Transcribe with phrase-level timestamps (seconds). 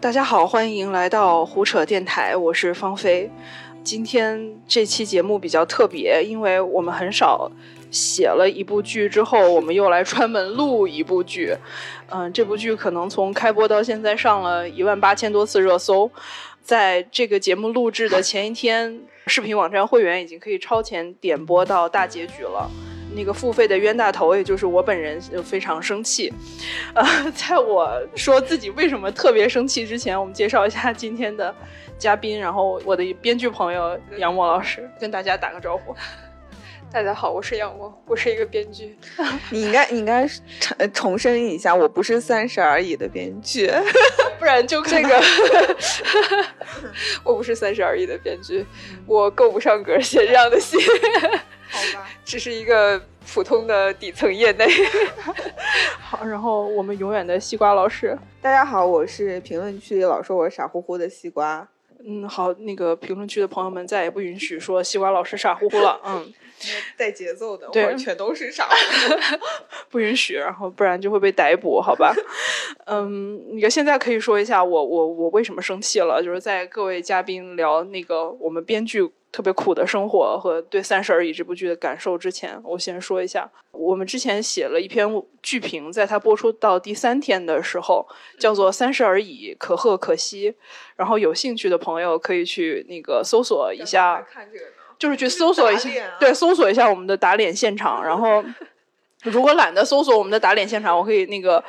[0.00, 3.28] 大家好，欢迎来到胡扯电台，我是芳菲。
[3.82, 7.50] 今天这期节目比较特别，因为我们很少
[7.90, 11.52] 写了一部剧之后，我们又来专门录一部剧。
[12.10, 16.08] 嗯，这部剧可能从开播到现在上了一万八千多次热搜。
[16.62, 22.70] 在这个节目录制的前一天，视频网站会员已经可以超前点播到大结局了。
[23.14, 26.32] 那个付费的冤大头，也就是我本人，非常生气。
[26.94, 27.04] 呃，
[27.34, 31.54] 在我说自己为什么特别生气之前，我们介绍一下今天的
[31.98, 35.94] 嘉宾，然后我的编剧朋友杨默老师跟大家打个招呼。
[36.90, 38.96] 大家好，我是杨默，我是一个编剧。
[39.52, 40.26] 你应该你应该
[40.58, 43.70] 重重申一下，我不是《三十而已》的编剧，
[44.40, 45.22] 不然就这个。
[47.22, 48.64] 我不是《三十而已》的编剧，
[49.06, 50.78] 我够不上格写这样的戏。
[51.68, 53.00] 好吧， 只是一个
[53.32, 54.66] 普通的底层业内。
[56.00, 61.66] 好，然后我们永远的西瓜老师，大家好，我是评论区里老说我傻乎乎的西瓜。
[62.06, 66.00] 嗯，好，那个评论区的朋友们再也不允许说西瓜老师傻乎乎了。
[66.04, 66.32] 嗯。
[66.98, 68.68] 带节奏的，对，全都是傻，
[69.90, 72.12] 不允许，然后不然就会被逮捕，好吧？
[72.86, 76.20] 嗯，那个现在可以说一下我我我为什么生气了？
[76.20, 85.06] 就是在各位嘉宾聊那个我们编剧特别苦的生活和对《三十而已》这部剧的感受之前，我先说一下，我们之前写了一篇
[85.42, 88.06] 剧评，在它播出到第三天的时候，
[88.38, 90.54] 叫做《三十而已》，可贺可惜。
[90.96, 94.20] 然后有兴趣的朋友可以去那个搜索一下。
[94.22, 94.64] 看这个。
[94.98, 98.04] 就是去搜索一下，对，搜索一下我们的打脸现场。
[98.04, 98.44] 然后，
[99.22, 101.62] 如果懒得搜索我们的打脸现场，我可以那个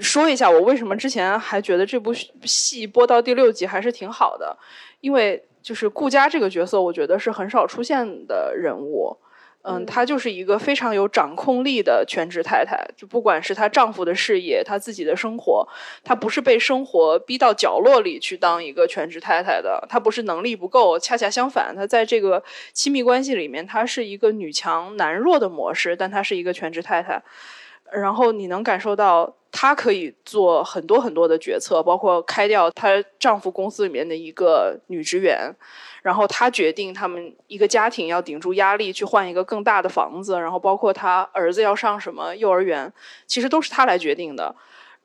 [0.00, 2.14] 说一下，我为什么之前还觉得这部
[2.46, 4.56] 戏播到第六集还是挺好的，
[5.02, 9.16] 因为就是顾佳这个角色，我觉得是很少出现的人物。
[9.62, 15.66] 嗯，她就是一个非常有掌控力的全职太太，就不管是她丈夫的事业，她自己的生活，
[16.04, 27.20] 她不是被生活逼到角落里去当一个全职太太的，她不是能力不够，恰恰相反，她在这个亲密关系里面，她是一个女强男弱的模式，但她是一个全职太太，
[27.92, 35.54] 然后你能感受到她可以做很多很多的决策，包括开掉她丈夫公司里面的一个女职员。
[36.02, 42.92] 然后她决定，他们一个家庭要顶住压力去换一个更大的房子，然后包括她儿子要上什么幼儿园，
[43.26, 44.54] 其实都是他来决定的。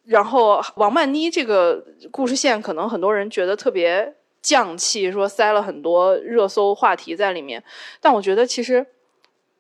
[0.06, 7.64] 然后王曼妮这个故事线，可能很多人觉得特别匠气，说塞了很多热搜话题在里面，
[8.00, 8.86] 但我觉得其实，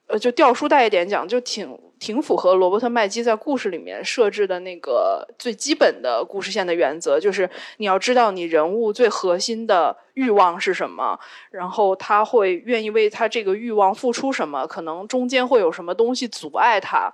[0.07, 1.79] 呃，就掉书袋一点讲，就挺。
[2.01, 7.47] 挺符合罗伯特麦基在故事里面设置的那个最基本的故事线的原则，就是
[7.77, 11.19] 你要知道你人物最核心的欲望是什么，
[11.51, 17.13] 然后他会愿意为他这个欲望付出什么，可能中间会有什么东西阻碍他，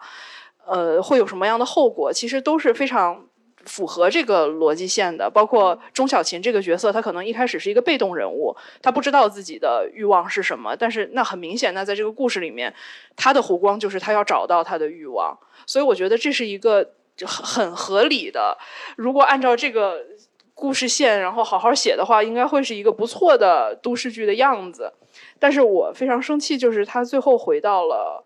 [0.66, 3.27] 呃，会有什么样的后果，其实都是非常。
[3.68, 12.74] 符合这个逻辑线的，包括钟小琴这个角色，她可能一开始是一个被动人物，她不知道自己的欲望是什么，但是那很明显，那在这个故事里面，
[13.16, 16.94] 她的弧光就是她要找到她的欲望，所以我觉得这是一个
[17.26, 18.58] 很合理的。
[18.96, 20.06] 如果按照这个
[20.54, 24.94] 故事线，然后好好写的话，应该会是一个不错的都市剧的样子。
[25.40, 28.24] 但是我非常生气，就是他最后回到了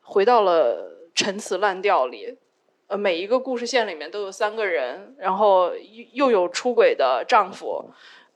[0.00, 2.38] 回到了陈词滥调里。
[2.88, 5.72] 呃，每一个故事线里面都有三个人，然后
[6.12, 7.90] 又有出轨的丈夫，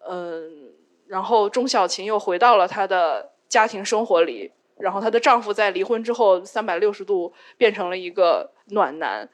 [0.09, 0.73] 嗯，
[1.07, 9.29] 然后钟小琴又回到了她的家庭生活里，然后她的丈夫在离婚之后三百六十度变成了一个暖男，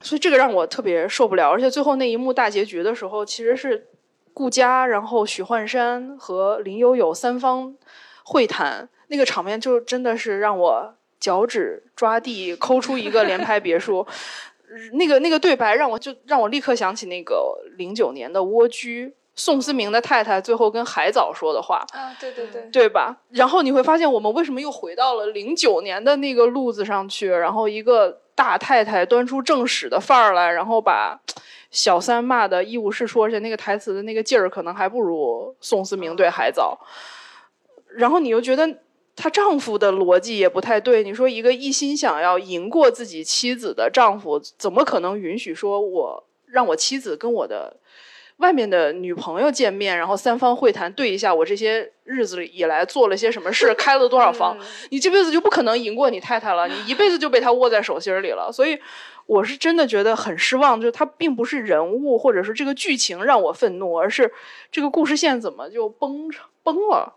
[0.00, 1.50] 所以这个让我特别受不了。
[1.50, 3.88] 而且最后那一幕大结局的时候，其实是
[4.32, 7.76] 顾佳，然后许幻山和林有有三方
[8.24, 10.94] 会谈，那个场面就真的是让我。
[11.20, 14.06] 脚趾抓地，抠出一个联排别墅，
[14.92, 23.16] 那个那个对白让我就让我立刻想起那个零九年的《蜗居》，宋思明的太太最后跟海藻说的话啊，对对对，对吧？
[23.30, 27.28] 然后你会发现，我们为什么又回到了零九年的那个路子上去？
[27.28, 31.20] 然后一个大太太端出正史的范儿来，然后把
[31.70, 36.78] 小三骂的一无是处，而且那个台词的那个劲儿，可能还不如宋思明对海藻。
[37.88, 38.78] 然后你又觉得。
[39.18, 41.02] 她丈夫的逻辑也不太对。
[41.02, 47.76] 你说一个一心想要赢过自己妻子的丈夫，怎么可能允许说我让我妻子跟我的
[48.36, 54.56] 外面的女朋友见面，然后三方会谈对一下我这些日子以来做了些什么事， 开了多少房？
[54.90, 58.52] 你这辈子就不可能赢过你太太了，你一辈子就被她握在手心里了。
[58.52, 58.78] 所以
[59.26, 64.32] 我是真的觉得很失望，就她并不是人物，或者是这个剧情让我愤怒，而是
[64.70, 66.30] 这个故事线怎么就崩
[66.62, 67.16] 崩了。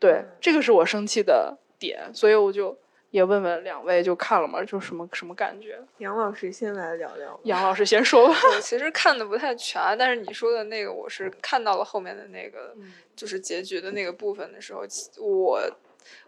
[0.00, 2.76] 对，这个是我生气的点，所以我就
[3.10, 4.64] 也问问两位，就看了嘛？
[4.64, 5.78] 就什么什么感觉？
[5.98, 7.38] 杨老师先来聊聊。
[7.44, 8.34] 杨老师先说吧。
[8.56, 12.74] 我其实看的不太全，但是你说的那个，我是看到了后面的那个，
[13.14, 14.82] 就是结局的那个部分的时候，
[15.18, 15.60] 我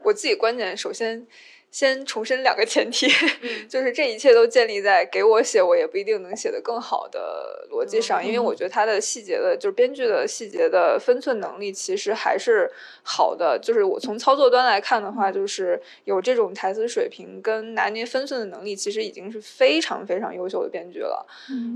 [0.02, 1.26] 我自己观点，首先。
[1.72, 3.08] 先重申两个前提，
[3.66, 12.70] 就是这一切都建立在给我写我也不一定能写得更好的逻辑上，因为我觉得他的细节的，就是编剧的细节的分寸能力其实还是
[13.02, 13.58] 好的。
[13.58, 21.26] 就是我从操作端来看的话，就是有这种台词水平跟拿捏分寸的能力，其实已经是非常非常优秀的编剧了。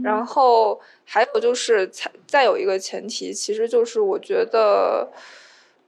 [0.04, 5.10] 然后还有就是，再再有一个前提，其实就是我觉得。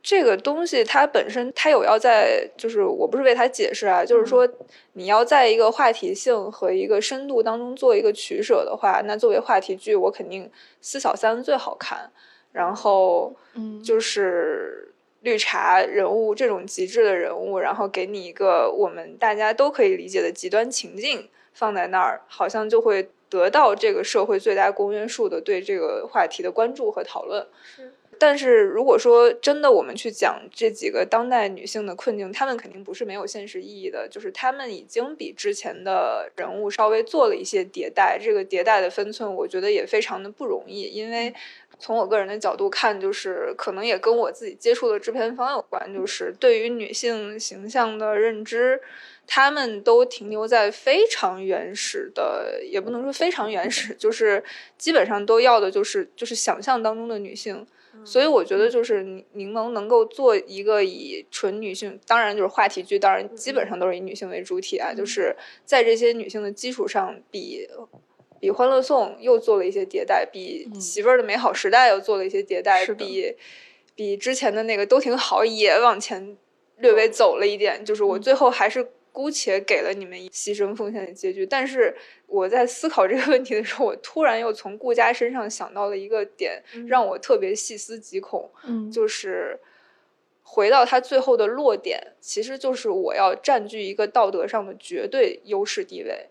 [0.08, 4.49] 这个东西它本身，它有要在，就是我不是为它解释啊，就是说
[4.94, 10.50] 你要在一个话题性和一个深度当中做一个取舍的话，那作为话题剧，我肯定
[10.81, 12.10] 四小三最好看。
[12.52, 27.46] 然后，嗯，就是绿茶人物这种极致的人物，然后给你一个我们大家都可以理解的极端情境放在那儿，好像就会得到这个社会最大公约数的对这个话题的关注和讨论。
[27.76, 27.93] 是。
[28.19, 34.09] 但是如果说真的，我们去讲这几个当代女性的困境，她们肯定不是没有现实意义的。
[34.09, 40.82] 就是她们已经比之前的人物稍微做了一些迭代，这个迭代的分寸，我觉得也非常的不容易。
[40.82, 41.32] 因为
[41.79, 45.94] 从我个人的角度看，就是可能也跟我自己接触的制片方有关。
[45.94, 48.81] 就是对于女性形象的认知，
[49.26, 54.43] 他们都停留在非常原始的，也不能说非常原始，就是
[54.76, 57.67] 基本上都要的就是就是想象当中的女性。
[58.05, 59.03] 所以我觉得，就是
[59.33, 64.93] 柠檬能够做一个以纯女性，当然就是话题剧，当然基本上都是以女性为主体啊。
[64.95, 67.69] 就是在这些女性的基础上，比
[68.41, 73.35] 比《欢乐颂》又做了一些迭代，比《媳妇儿的美好时代》又做了一些迭代，比
[73.95, 76.37] 比之前的那个都挺好，也往前
[76.77, 77.85] 略微走了一点。
[77.85, 78.91] 就是我最后还是。
[79.19, 81.93] 姑且给了你们牺牲奉献的结局，但是
[82.29, 88.49] 我在思考这个问题的时候，我突然又从顾佳身上想到了一个点，让我特别细思极恐。
[88.65, 89.59] 嗯，就是
[90.44, 96.29] 回到他最后的落点，其实就是我要占据一个道德上的绝对优势地位，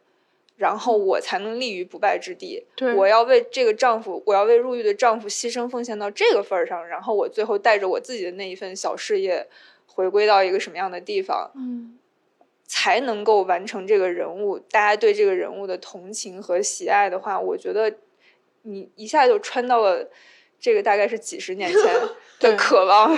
[0.55, 2.63] 然后我才能立于不败之地。
[2.77, 9.45] 对，我要为这个丈夫，我要为入狱的丈夫牺牲奉献到这个份儿上，然后我最后带着我自己的那一份小事业，
[9.87, 11.51] 回归到一个什么样的地方？
[11.53, 11.99] 嗯。
[12.67, 17.91] 才能够完成这个人物，大家对这个人物的同情和喜爱的话，我觉得
[18.63, 20.09] 你一下就穿到了
[20.59, 21.81] 这个大概是几十年前
[22.39, 23.17] 的渴望。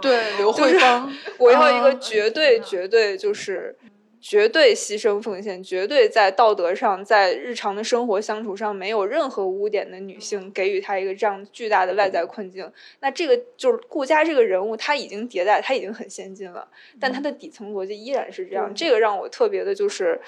[0.00, 3.76] 对， 刘慧芳，我要一个绝对、绝对就是。
[4.22, 12.72] 绝对牺牲奉献，绝对在道德上，在日常的生活相处上没有任何污点的女性，给予她一个这样巨大的外在困境。
[13.00, 16.68] 那这个就是顾佳这个人物，她已经迭代，她已经很先进了，
[17.00, 18.72] 但她的底层逻辑依然是这样。
[18.72, 20.20] 这个让我特别的就是。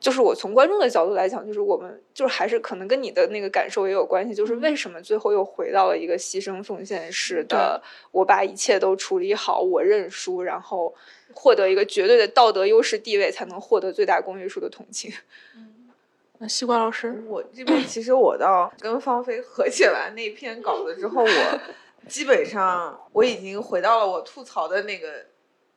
[0.00, 4.34] 就是我从观众的角度来讲，就是我们就是还是可能跟你的那个感受也有关系。
[4.34, 10.94] 就是为什么最后又回到了一个牺牲奉献式的，我把一切都处理好，我认输，然后
[11.32, 15.10] 获得一个绝对的道德优势地位，才能获得最大公约数的同情。
[15.56, 15.90] 嗯，
[16.38, 21.60] 那西瓜老师，我这边其实我到跟方菲合写完那篇稿子之后，我
[22.06, 25.24] 基本上我已经回到了我吐槽的那个。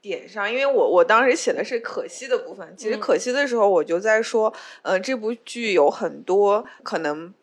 [0.02, 2.74] 点上，因为我我当时写的是可惜的部分。
[2.78, 7.34] 其实可惜的时候，我就在说，呃，这部剧有很多可能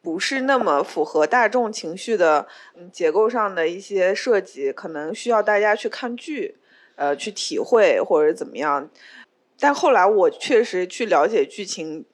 [0.00, 2.46] 不是那么符合大众情绪的
[2.76, 6.56] 嗯结构上的一些设计，可能需要大家去看剧，
[6.96, 8.88] 呃，去体会或者怎么样。
[9.58, 12.04] 但后来我确实去了解剧情。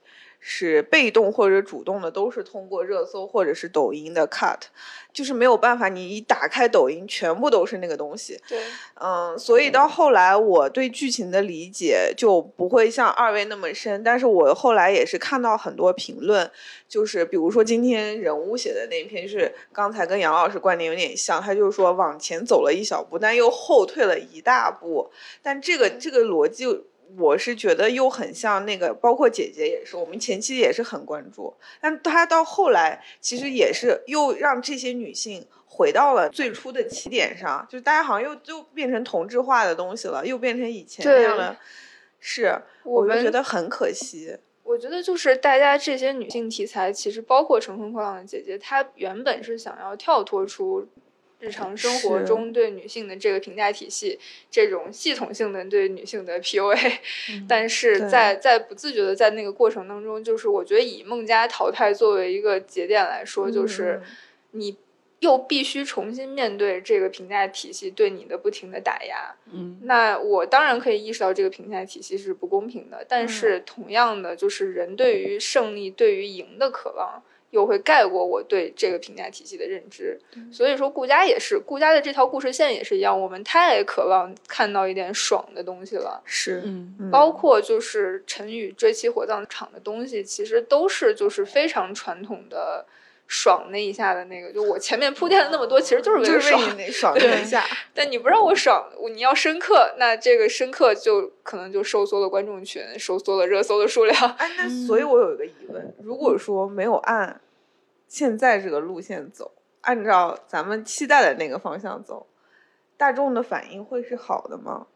[0.40, 4.61] 是被动或者主动的，都是通过热搜或者是抖音的 cut，
[5.12, 8.40] 就是没有办法，你一打开抖音，全部都是那个东西。
[8.49, 8.59] 对，
[9.00, 14.02] 嗯，所以到后来，我对剧情的理解就不会像二位那么深。
[14.04, 16.49] 但是我后来也是看到很多评论，
[16.88, 25.11] 就是比如说今天人物写的那篇，就是刚才跟杨老师观点有点像，他就是说往前走了一小步，但又后退了一大步。
[25.42, 26.64] 但这个这个逻辑。
[27.16, 41.56] 我是觉得又很像那个，包括姐姐也是，我们前期也是很关注，但她到后来其实也是又让这些女性回到了最初的起点上，就大家好像又又变成同质化的东西了，又变成以前那样的，
[42.20, 44.36] 是，我就觉得很可惜。
[44.64, 50.86] 我觉得就是大家这些女性题材，其实包括《乘风破浪的姐姐》，她原本是想要跳脱出。
[51.40, 54.18] 日常生活中对女性的这个评价体系，
[54.50, 56.99] 这种系统性的对女性的 PUA，
[57.49, 64.02] 但是在在不自觉的在那个过程当中，就是我觉得以孟佳淘汰作为一个节点来说，就是
[64.50, 64.76] 你
[65.21, 69.35] 又必须重新面对这个评价体系对你的不停的打压。
[69.52, 77.23] 嗯，那我当然可以意识到这个评价体系是不公平的，但是同样的，就是人对于胜利、对于赢的渴望。
[77.50, 80.21] 又会盖过我对这个评价体系的认知，
[80.52, 86.23] 所以说顾家也是顾家的这条故事线也是一样，我们太渴望看到一点爽的东西了。
[86.25, 92.85] 是，嗯，包括就是陈宇追妻火葬场的东西，其实都是就是非常传统的。
[93.28, 97.62] 爽那一下的那个，就我前面铺垫了那么多，其实就是为了爽那爽那一下。
[97.94, 104.35] 但你不让我爽，你要深刻，那这个深刻就可能就收缩了观众群，收缩了热搜的数量。
[104.38, 107.40] 哎，那所以我有一个疑问：如果说没有按
[108.08, 112.26] 现在这个路线走，按照咱们期待的那个方向走，
[112.97, 114.87] 大众的反应会是好的吗？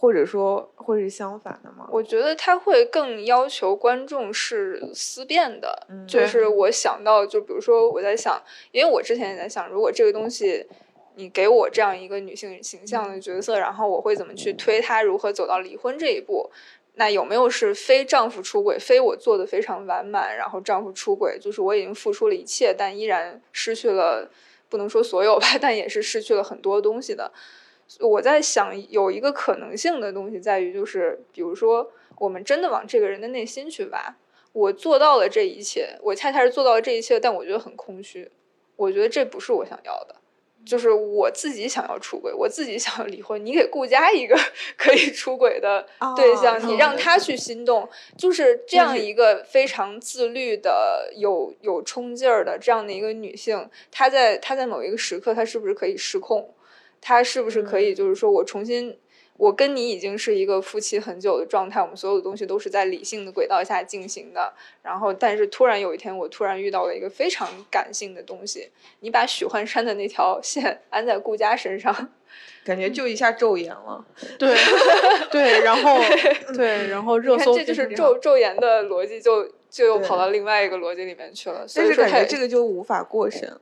[0.00, 1.86] 或者说会是相反的吗？
[1.92, 8.42] 我觉得他会更要求观众是思辨的，就是我想到，就比如说我在想，
[8.72, 10.66] 因为我之前也在想，如果这个东西
[11.16, 16.50] 你给我这样一个女性形象的角色，然后我会怎么去推她如何走到离婚这一步？
[16.94, 24.30] 那有没有是非丈夫出轨，非我做的非常完满，然后丈夫出轨，就是我已经付出了一切，但依然失去了，
[24.70, 27.30] 不能说所有吧， 但也是失去了很多东西的。
[27.98, 34.16] 我在想，有一个可能性的东西在于，就是比如说，我们真的往这个人的内心去挖。
[34.52, 38.30] 我做到了这一切，我恰恰是做到了这一切，但我觉得很空虚。
[38.76, 40.16] 我觉得这不是我想要的，
[40.64, 43.44] 就是我自己想要出轨，我自己想要离婚。
[43.44, 44.36] 你给顾家一个
[44.76, 56.54] 可以出轨的对象，你让他去心动，就是这样一个非常自律的、有有冲劲儿的这样的一个女性，她在她在某一个时刻，她是不是可以失控？
[57.00, 58.98] 他是不是可以，就是说我重新，
[59.36, 64.52] 我跟你已经是一个夫妻很久的状态，我们所有的东西都是在理性的轨道下进行的。
[64.82, 72.12] 然后，但是突然有一天，我突然遇到了一个非常感性的东西，你把许幻山的那条线 安在顾佳身上，
[72.64, 74.04] 感觉就一下昼颜了。
[74.38, 74.54] 对
[75.32, 75.98] 对，然后
[76.54, 81.64] 对，然后热搜这就是昼昼颜的逻辑，就就又跑到另外一个逻辑里面去了。
[81.74, 83.58] 但是感觉这个就无法过审，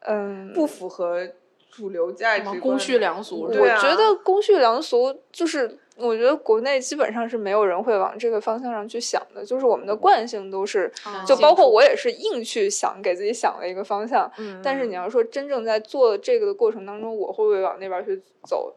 [0.00, 1.26] 嗯，不符合。
[1.72, 10.92] 主流价值公序良俗，我觉得公序良俗就是，我觉得国内基本上是没有人会往这个方向上去想的，就是我们的惯性都是，
[11.26, 14.30] 就包括我也是硬去想给自己想了一个方向，
[14.62, 18.76] 但是你要说真正在做这个的过程当中，我会不会往那边去走？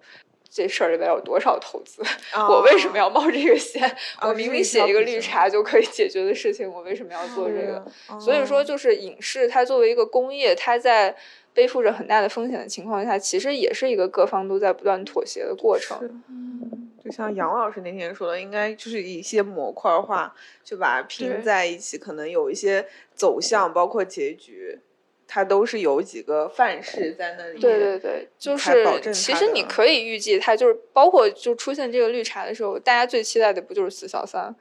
[0.50, 2.02] 这事儿里边有多少投资？
[2.34, 3.94] 我为什么要冒这个险？
[4.22, 7.86] 我明明写一个绿茶就可以解决的事情，我为什么要做这个？
[8.22, 11.14] 所以说，就是影视它作为一个工业，它在。
[11.56, 15.98] 背负着很大的风险的情况下，其实也是一个各方都在不断妥协的过程。
[16.30, 20.36] 嗯，就像杨老师那天说的，应该就是一些模块化，
[20.66, 22.86] 就把它拼在一起，可能有一些
[23.16, 24.78] 走向，包括结局，
[25.26, 27.60] 它都是有几个范式在那里。
[27.60, 34.54] 对对对，就是其实你可以预计，它就是包括就出现这个绿茶的时候，大家最期待的不就是死小三？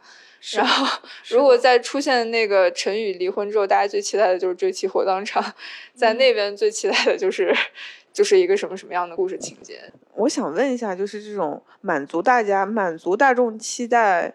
[0.52, 5.42] 然后， 如果再出现那个陈宇离婚之后，大家最期待的就是追妻火葬场，
[5.94, 7.54] 在那边最期待的就是
[8.12, 9.80] 就是一个什么什么样的故事情节？
[10.14, 14.34] 我想问一下，就是这种满足大家、满足大众期待，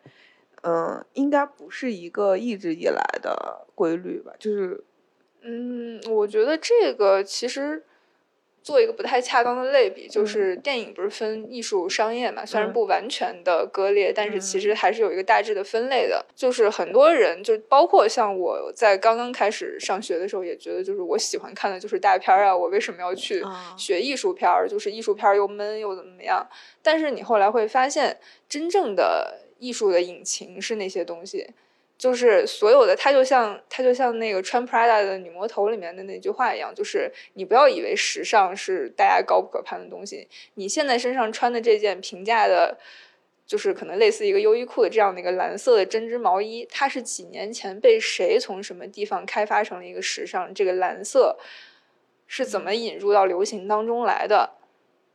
[0.63, 4.33] 嗯，应该不是一个一直以来的规律吧？
[4.39, 4.83] 就是，
[5.43, 7.83] 嗯，我觉得这个其实。
[8.69, 12.45] 做一个不太恰当的类比，就是电影不是分艺术、商业嘛？
[12.45, 16.23] 虽然不完全的割裂，但是其实还是有一个大致的分类的。
[16.35, 23.43] 就是很多人，就包括像我在刚刚开始上学的时候，也觉得就是我喜欢看的就是大片儿啊，我为什么要去
[23.75, 24.69] 学艺术片儿？
[24.69, 26.47] 就是艺术片儿又闷又怎么样？
[26.83, 31.47] 但是你后来会发现，真正的艺术的引擎是那些东西。
[31.99, 40.25] 就是所有的，它就像它就像那个穿 Prada 的女魔头里面的那句话一样，就是你不要以为时尚是大家高不可攀的东西。
[40.53, 42.77] 你现在身上穿的这件平价的，
[43.45, 50.53] 就是可能类似一个优衣库的这样的一个蓝色的针织毛衣，它是几年前被谁从什么地方开发成了一个时尚？
[50.53, 51.37] 这个蓝色
[52.27, 54.51] 是怎么引入到流行当中来的？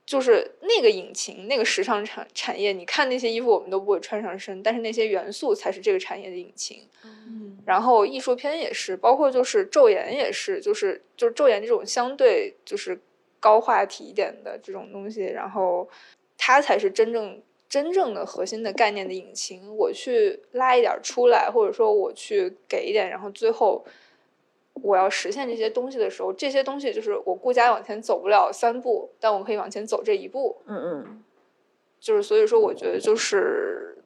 [0.06, 6.87] 就是那个引擎，那个时尚产产业，你看那些衣服我们都不会穿上身，但是那些元素才是这个产业的引擎。
[7.04, 13.00] 嗯，然后艺术片也是，包括就是昼颜也是，就是就是昼颜这种相对就是
[13.40, 15.88] 高话题一点的这种东西，然后
[16.37, 19.75] 它才是真正真正的核心的概念的引擎。
[19.75, 23.84] 我去拉一点出来，或者说我去给一点，然后最后。
[24.82, 30.58] 我要实现这些东西的时候，这些东西就是我顾家往前走不了三步，但我可以往前走这一步。
[30.66, 31.24] 嗯嗯，
[32.00, 33.98] 就是所以说，我觉得就是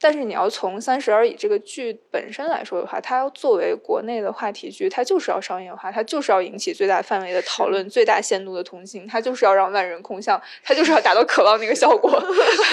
[0.00, 12.10] 但是你要从《三十而已》这个剧本身来说的话，它要作为国内的话题剧，它就是要商业化，它就是要引起最大范围的讨论、最大限度的同情，它就是要让万人空巷，它就是要达到渴望那个效果。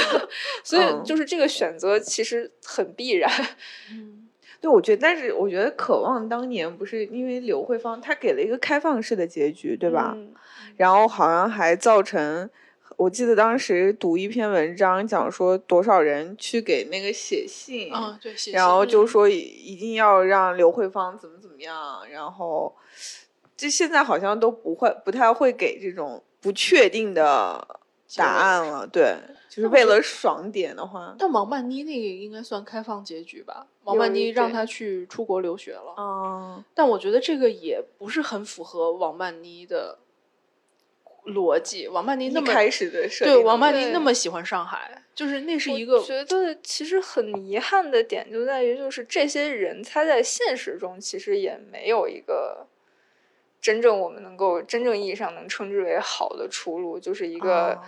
[0.63, 3.27] 所以，就是这个选择其实很必然。
[3.91, 4.24] 嗯，
[4.61, 10.17] 对，我觉得，但是我觉得《渴望》当年不是因为刘慧芳她给了一个开放式的结局，对吧？
[10.77, 12.49] 然后好像还造成。
[12.97, 22.73] 我记得当时读一篇文章，讲说多少人去给那个写信，啊，对，写信，然后就说一定要让刘慧芳怎么怎么样，然后
[23.57, 27.67] 这现在好像都不会，不太会给这种不确定的
[28.15, 29.17] 答案了，对，
[29.55, 31.15] 就是为了爽点的话。
[31.17, 33.65] 但王曼妮那个应该算开放结局吧？
[33.83, 39.99] 王曼妮让她去出国留学了，嗯，但我觉得这个也不是很符合王曼妮的。
[41.25, 45.97] 逻辑，王曼妮那么开始的对王曼妮那么喜欢上海，就是那是一个。
[45.97, 52.67] 我觉得其实很遗憾的点就在于，就是这些人他在现实中其实也没有一个
[53.59, 57.81] 真正我们能够真正意义上能称之为好的出路，就是一个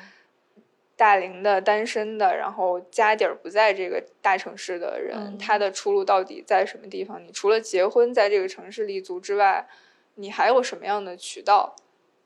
[0.98, 7.24] 大龄的单身的，然后家底儿不在这个大城市的人，他的出路到底在什么地方？
[7.24, 9.68] 你除了结婚在这个城市立足之外，
[10.16, 11.75] 你还有什么样的渠道？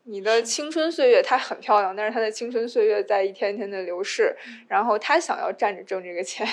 [0.06, 4.36] 你的青春岁月，她很漂亮，但是她的青春岁月在一天天的流逝。
[4.68, 6.48] 然后她想要站着挣这个钱，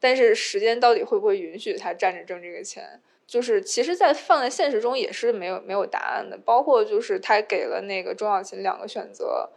[0.00, 3.00] 但是时间到底会不会允许她站着挣这个钱？
[3.26, 6.38] 就是其实，在放在现实中也是没有没有答案的。
[6.44, 9.48] 包括就是他给了那个钟小琴两个选择，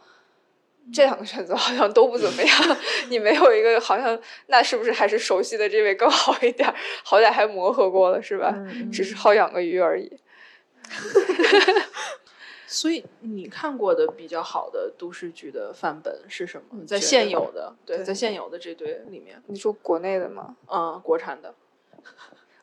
[0.93, 2.77] 这两个选择好像都不怎么样。
[3.09, 6.73] 你没有一个好像，那是不是还是熟悉的这位更好一点？
[7.03, 8.55] 好歹还磨合过了是吧？
[8.91, 10.11] 只是好养个鱼而已。
[12.69, 16.85] 所以你看过的比较好的都市剧的范本是什么？
[16.85, 20.57] 在现有的对，在现有的这堆里面，你说国内的吗？
[20.69, 21.53] 嗯，国产的，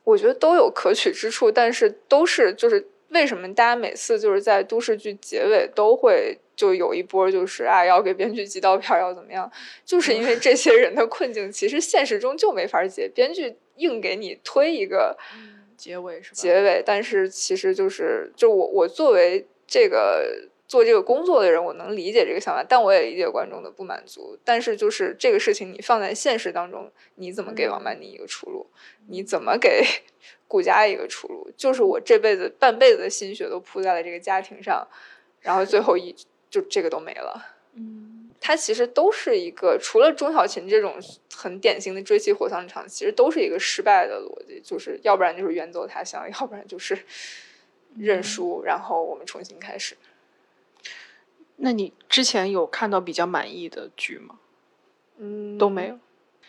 [0.05, 9.51] 我觉得都有可取之处，但是都是就是为什么大家每次就是在都市剧结尾都会就有一波就是啊要给编剧寄刀片要怎么样？
[9.87, 15.17] 就是因为这些人的困境，其实现实中就没法解，编剧硬给你推一个
[15.79, 16.35] 结尾是吧？
[16.35, 19.47] 结尾，但是其实就是就我我作为。
[19.67, 24.39] 这个做这个工作的人，我能理解这个想法，但我也理解观众的不满足。
[24.45, 28.67] 但是，就是这个事情，你放在现实当中，你怎么给王曼妮一个出路？
[29.09, 29.83] 你怎么给
[30.49, 31.51] 顾家一个出路？
[31.57, 34.87] 就是我这辈子半辈子的心血都扑在了这个家庭上，
[35.41, 36.15] 然后最后一
[36.51, 37.47] 就这个都没了。
[37.75, 40.97] 嗯，它其实都是一个，除了钟小琴这种
[41.35, 46.99] 很典型的追妻火葬场，其实都是一个失败的逻辑，就是要不然就是远走他乡，要不然就是。
[47.97, 49.97] 认输，然后我们重新开始。
[51.59, 54.41] 那你之前有看到比较满意的剧吗？
[55.19, 55.97] 嗯，都没有。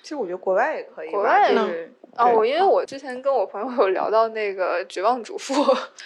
[0.01, 1.11] 其实我觉得国外也可以。
[1.11, 1.69] 国外呢？
[2.15, 5.53] 啊，我因为我之前跟我朋友有聊到那个《绝望主妇》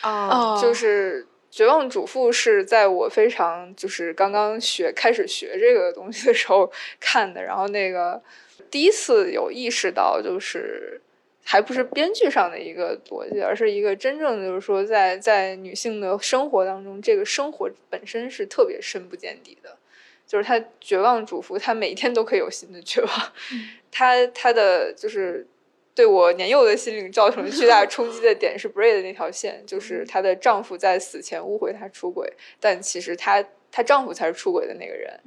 [0.01, 8.21] 啊， 就是《绝望主妇》是在我非常就是刚刚学开始学这个东西的时候看的，然后那个
[8.69, 11.01] 第一次有意识到就是。
[11.51, 19.75] 还不是编剧上的一个逻辑，而是一个真正就是说，在在女性的生活当中，这个生活本身是特别深不见底的。
[20.27, 23.11] 就是她绝望主妇，她每天都可以有新的绝望。
[23.89, 25.47] 她她的就是
[25.99, 35.19] 对我年幼的心灵造成巨大冲击的点是 Bray 的那条线，就是她的丈夫在死前误会她出轨，但其实她她丈夫才是出轨的那个人。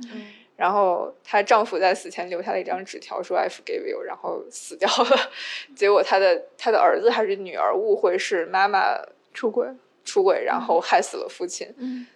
[0.56, 5.30] 然后她丈夫在死前留下了一张纸条，说 “I forgive you”，然后死掉了。
[5.76, 8.98] 结果她的她的儿子还是女儿误会是妈妈
[9.34, 9.68] 出轨，
[10.06, 11.74] 出轨，然后害死了父亲。
[11.76, 12.06] 嗯。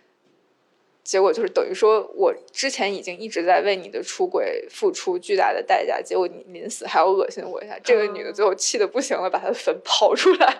[1.06, 7.78] 结果就是等于说，我之前已经一直在为你的出轨付出巨大的代价，结果你临死还要恶心我一下。
[7.82, 10.58] 这个女的最后气的不行了，把她的坟刨出来。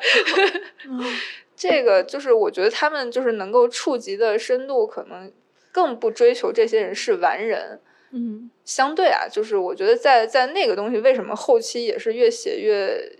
[1.57, 5.33] 这个就是我觉得他们就是能够触及的深度可能。
[5.73, 7.79] 更不追求这些人是完人，
[8.11, 13.13] 嗯，相对啊，就是我觉得在在那个东西，为什么后期也是越写越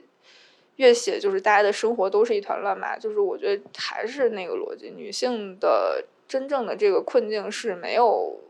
[0.77, 8.41] 越写，就是大家的生活都是一团乱麻，就是我觉得还是那个逻辑，女性的真正的这个困境是没有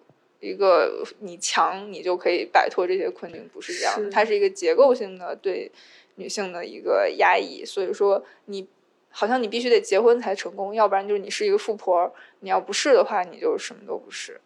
[0.41, 5.71] 一个你强你就可以摆脱这些困境，不是这样，它是一个结构性的对
[6.17, 8.69] 女性的一个压抑，所以说你。
[9.19, 12.13] 好像你必须得结婚才成功，要不然就是你是一个富婆。
[12.41, 14.39] 你要不是的话，你就什么都不是。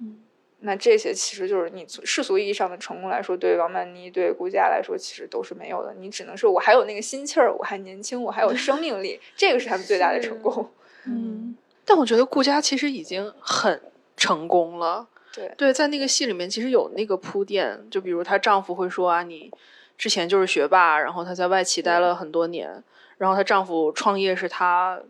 [0.00, 0.18] 嗯，
[0.58, 5.94] 那这些其实就是你世俗意义上的成功来说，对王曼妮、对顾佳来说，其实都是没有的。
[6.00, 10.68] 你只能是我还有那个心气儿，我还年轻，我还有生命力，这个是他们最大的成功。
[11.06, 11.56] 嗯，
[11.88, 13.80] 但我觉得顾佳其实已经很
[14.14, 15.08] 成功了。
[15.32, 19.50] 对对，在那个戏里面其实有那个铺垫，就比如她丈夫会说啊，你
[19.96, 22.84] 之前就是学霸，然后她在外企待了很多年，
[23.16, 25.00] 然后她丈夫创业是她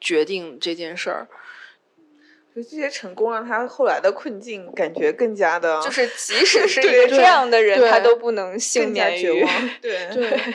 [0.00, 1.28] 决定这件事儿。
[2.56, 9.46] 就这些成功让她后来的困境感觉更加的，就是即使是一 个这样的人，她都不能幸免于。
[9.80, 10.54] 对对。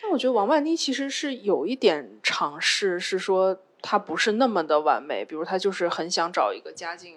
[0.00, 7.16] 但我觉得王曼妮其实是有一点尝试，是说她不是那么的完美，比如他就是很想找一个家境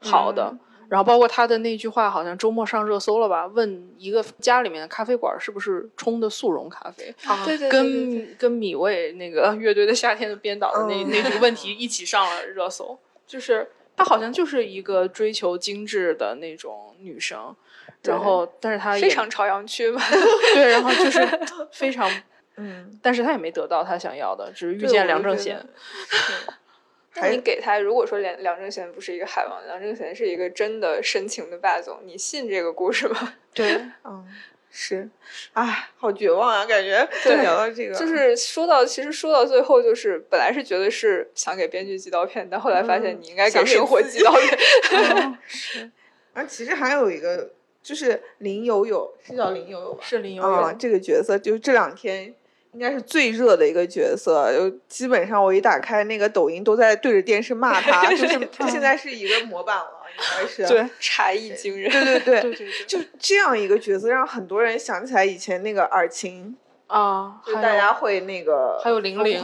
[0.00, 0.56] 好的。
[0.90, 3.46] 然后包括他的那句话，好像周末上热搜了吧？
[3.46, 7.12] 问一个家里面的咖啡馆是不是冲的速溶咖啡？
[7.46, 12.98] 对对，跟跟米味那个乐队的夏天的编导的那那句问题 一起上了热搜。
[13.26, 17.56] 就是她好像就是一个追求精致的那种女生，
[18.02, 20.02] 然后但是她非常朝阳区嘛。
[20.54, 21.26] 对，然后就是
[21.72, 22.08] 非常
[22.56, 25.64] 嗯，但是他也没得到他想要的，只是遇见梁正贤。
[27.16, 33.34] 那你给他，如果说梁梁正贤不是一个海王，梁正贤是一个真的深情的霸总，你信这个故事吗？
[33.54, 34.26] 对， 嗯，
[34.68, 35.08] 是，
[35.52, 37.08] 哎，好绝望啊，感觉。
[37.22, 45.38] 对，聊到这个，就是说到，其实说到最后，就是本来是觉得是想给编剧寄刀片，但后来发现你应该给生活寄刀片。
[45.46, 45.88] 是，
[46.32, 50.02] 而其实还有一个，就是林有有，是叫林有有吧？
[50.04, 52.34] 是林有有这个角色，就这两天。
[52.74, 66.56] 应该是最热的一个角色，就基本上我一打开那个抖音，都在对着电视骂他，就是 他现在是一个模板了，应该是对才艺惊人，对对对，就这样一个角色，让很多人想起来以前那个尔晴
[66.88, 69.40] 啊，就大家会那个还有玲玲，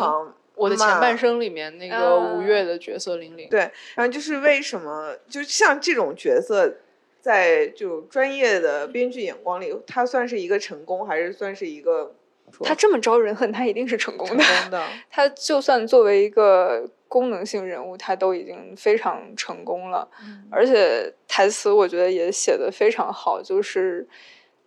[0.57, 3.61] 我的前半生里面那个吴越的角色玲玲，对，
[3.95, 6.79] 然后就是为什么就像这种角色，
[7.21, 12.16] 在就专业的编剧眼光里，他算是一个成功，还是算是一个？
[12.63, 14.45] 他这么招人恨，他一定是成功的。
[15.11, 20.09] 他就算作为一个功能性人物，他都已经非常成功了。
[20.51, 24.07] 而且台词我觉得也写的非常好，就是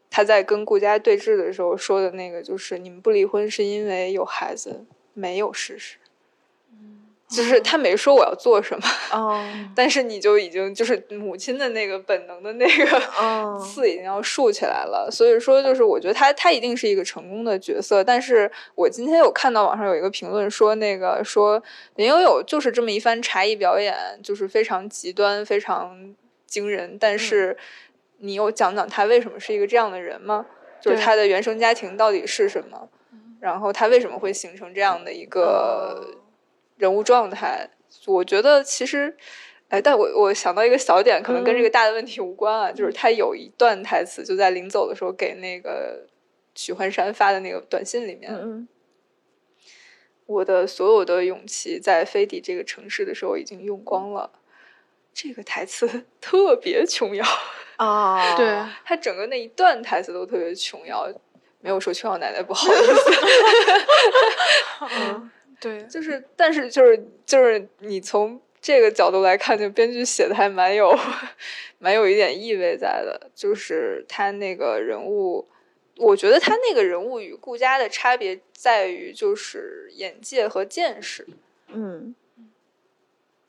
[0.10, 5.98] 他在跟顾佳对峙的时候说的那个，就是你们不离婚是因为有孩子，没有事实。
[7.34, 8.88] 就是他没说我要做什么，
[9.76, 13.02] 但是你就已经就是母亲的那个本能的那个
[13.60, 15.10] 刺已经要竖起来了。
[15.12, 18.04] 所以说，就是我觉得他他一定是一个成功的角色。
[18.04, 21.62] 但是我今天有看到网上有一个评论说，那个说
[21.96, 26.14] 林有有就是这么一番茶艺表演，就是非常极端、非常
[26.46, 26.98] 惊人。
[27.00, 27.58] 但是
[28.20, 30.46] 你有讲讲他为什么是一个这样的人吗？
[30.80, 32.90] 就是他的原生家庭到底是什么？
[33.40, 36.20] 然后他为什么会形成这样的一个？
[36.84, 37.70] 人物状态，
[38.08, 39.16] 我觉得其实，
[39.70, 46.06] 哎，但我我想到一个小点，可能跟这个大的问题无关啊，就是他有一段台词，就在临走的时候给那个
[46.54, 48.68] 许幻山发的那个短信里面，
[50.26, 54.30] 我的所有的勇气在飞抵这个城市的时候已经用光了。
[55.14, 57.26] 这个台词 特别琼瑶
[57.78, 58.46] 啊， 对
[58.84, 61.08] 他整个那一段台词都特别琼瑶，
[61.62, 63.12] 没有说琼瑶奶奶不好意思。
[65.00, 65.32] 嗯。
[65.64, 70.94] 对，就是，但是就是就是你从这个角度来看，就编剧写的还蛮有，
[71.80, 73.32] 蛮有一点意味在的。
[73.34, 75.48] 就是他那个人物，
[75.96, 81.26] 我觉得他那个人物与顾家的差别在于，就是眼界和见识。
[81.70, 82.14] 嗯，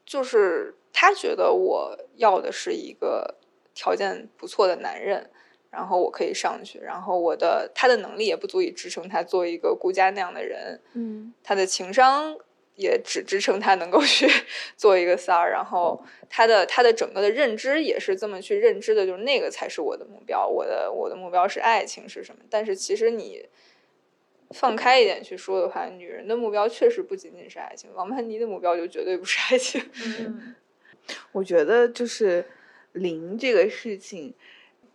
[0.07, 3.35] 就是他觉得我要的是一个
[3.75, 5.31] 条件不错的男人。
[5.75, 12.39] 然后我可以上去，然后我的他的能力也不足以支撑他做一个顾家那样的人，嗯，他的情商
[12.77, 14.29] 也只支撑他能够去
[14.79, 22.43] 做一个三儿，然后他的他的整个的认知也是这么去认知的，就是那个才是我的目标，我的我的目标是爱情是什么？
[22.49, 23.49] 但是其实你
[24.51, 29.83] 放开一点去说的话，女人的目标确实不仅仅是爱情，王曼妮的目标就绝对不是爱情。
[30.21, 30.55] 嗯，
[31.33, 32.45] 我觉得就是
[32.93, 34.35] 零这个事情。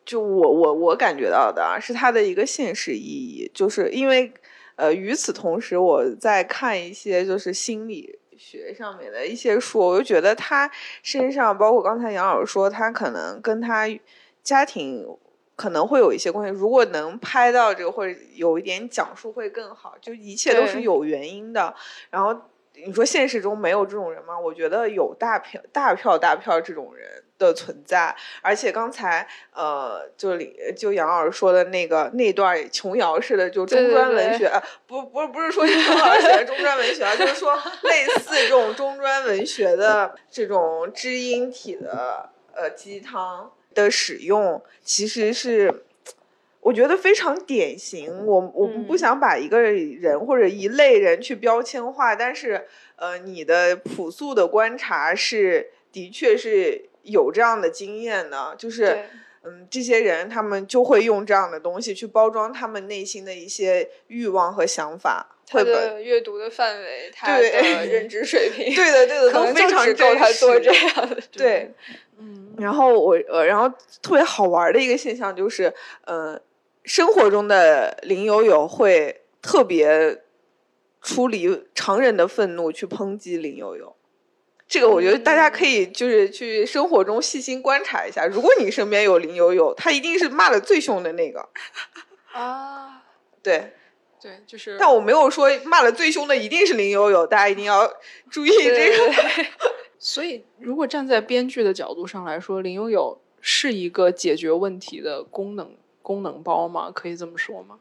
[0.10, 4.34] 就我我我感觉到的啊，是它的一个现实意义，就是因为，
[4.76, 10.68] 呃，与此同时，我在看一些就是心理学上面的一些书，我就觉得他
[11.04, 13.88] 身上，包括刚才杨老师说，他可能跟他
[14.42, 15.06] 家庭
[15.56, 16.60] 可能会有一些关系。
[16.60, 19.96] 如果能拍到这个，或者有一点讲述会更好。
[20.02, 21.76] 就一切都是有原因的。
[22.10, 22.36] 然后
[22.74, 24.40] 你说现实中没有这种人吗？
[24.40, 27.26] 我觉得有大票大票大票这种人。
[27.40, 34.52] 的存在，而且刚才呃，就李就杨老师说的那个那段琼瑶式的就中专文学，
[34.86, 45.86] 不不是不是说琼老师写的中专文学啊，就是说类似这种中专文学的这种知音体的呃鸡汤的使用，其实是
[46.60, 48.26] 我觉得非常典型。
[48.26, 56.89] 我我们不想把一个人或者一类人去标签化，但是呃，你的朴素的观察是的确是。
[57.12, 59.06] 有这样的经验呢，就是
[59.44, 65.36] 嗯，这些人他们就会用这样的东西去包装他们内心的一些欲望和想法。
[65.52, 71.18] 他的阅读的范围， 他的认知水平，对的，对的，都非常够他做这样的。
[71.32, 71.74] 对，
[72.20, 72.54] 嗯。
[72.60, 73.68] 然后我呃，然后
[74.02, 75.74] 特别好玩的一个现象就是，
[76.06, 76.40] 呃，
[76.84, 80.22] 生活中的林有有会特别
[81.02, 83.96] 出离常人的愤怒去抨击林有有。
[84.70, 91.50] 这个我觉得大家可以就是去生活中细心观察一下，如果你身边有林有有，他一定是骂的最凶的那个。
[92.32, 93.04] 啊，
[93.44, 93.74] 对。
[94.22, 97.90] 对，就是，但我没有说骂的最凶的一定是林有有，大家一定要
[98.30, 99.14] 注意这个。
[99.98, 106.92] 所以，如果站在编剧的角度上来说，林有有是一个解决问题的功能功能包吗？
[106.94, 107.80] 可以这么说吗？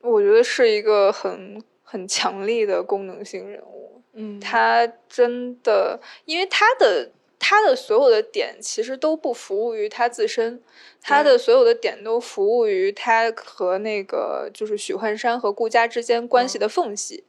[0.00, 3.97] 我觉得是一个很很强力的功能性人物。
[4.12, 7.10] 嗯，他真的，因为他的。
[7.40, 10.60] 他的所有的点其实都不服务于他自身，
[11.00, 17.22] 他的所有的点都服务于他和那个就是许幻山和顾家之间关系的缝隙。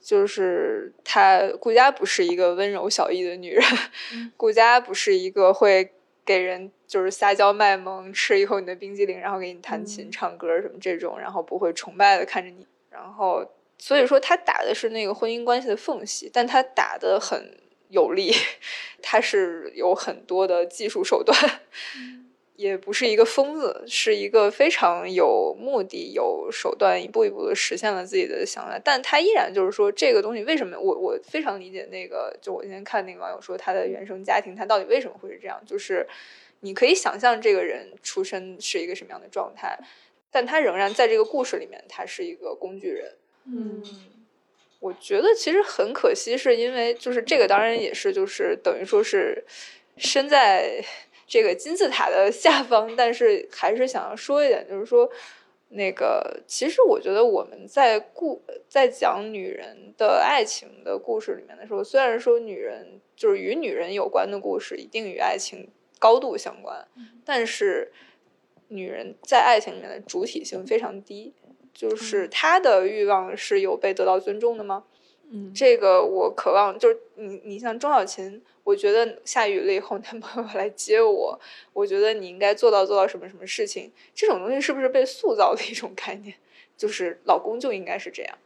[0.00, 3.64] 就是他顾家不是一个温柔小意的女人，
[4.38, 5.90] 顾家不是一个会
[6.24, 12.64] 给人就是撒娇卖萌，吃一口你的冰激凌，然后给你弹琴唱歌什么这种，然后不会崇拜的看着你。
[12.88, 13.44] 然后
[13.80, 17.58] 所以说他打的是那个婚姻关系的缝隙，但他打的很。
[17.92, 18.32] 有力，
[19.02, 21.36] 他是有很多的技术手段，
[22.54, 28.78] 也不是一个疯子，是一个非常有目的、有手段，一步一步的实现了自己的想法。
[28.78, 35.60] 但他依然就是说，这个东西为什么我我非常理解那个，就我今天看那个网友说他的原生家庭，他到底为什么会是这样？
[35.66, 36.06] 就是
[36.60, 39.76] 你可以想象这个人出身是一个什么样的状态，
[40.30, 43.16] 但他仍然在这个故事里面，他是一个工具人。
[43.50, 43.82] 嗯。
[44.80, 49.44] 我觉得其实很可惜，是因为就是这个，当然也是就是等于说是
[49.98, 50.82] 身在
[51.28, 55.06] 这个金字塔的下方，但是还是想要说一点，就是说
[55.68, 66.88] 那个其实我觉得我们在故在讲女人的爱情的故事里面的时候，虽然说女人就是与女人有关的故事一定与爱情高度相关，
[67.22, 67.92] 但是
[68.68, 71.34] 女人在爱情里面的主体性非常低。
[71.72, 74.84] 就是他的欲望是有被得到尊重的吗？
[75.30, 76.78] 嗯，这个我渴望。
[76.78, 81.40] 就是你，你像钟小琴，我觉得下雨了以后， 男朋友来接我，
[81.72, 83.92] 我觉得你应该做到做到什么什么事情。
[84.14, 86.34] 这种东西是不是被塑造的一种概念？
[86.76, 88.38] 就是老公就应该是这样。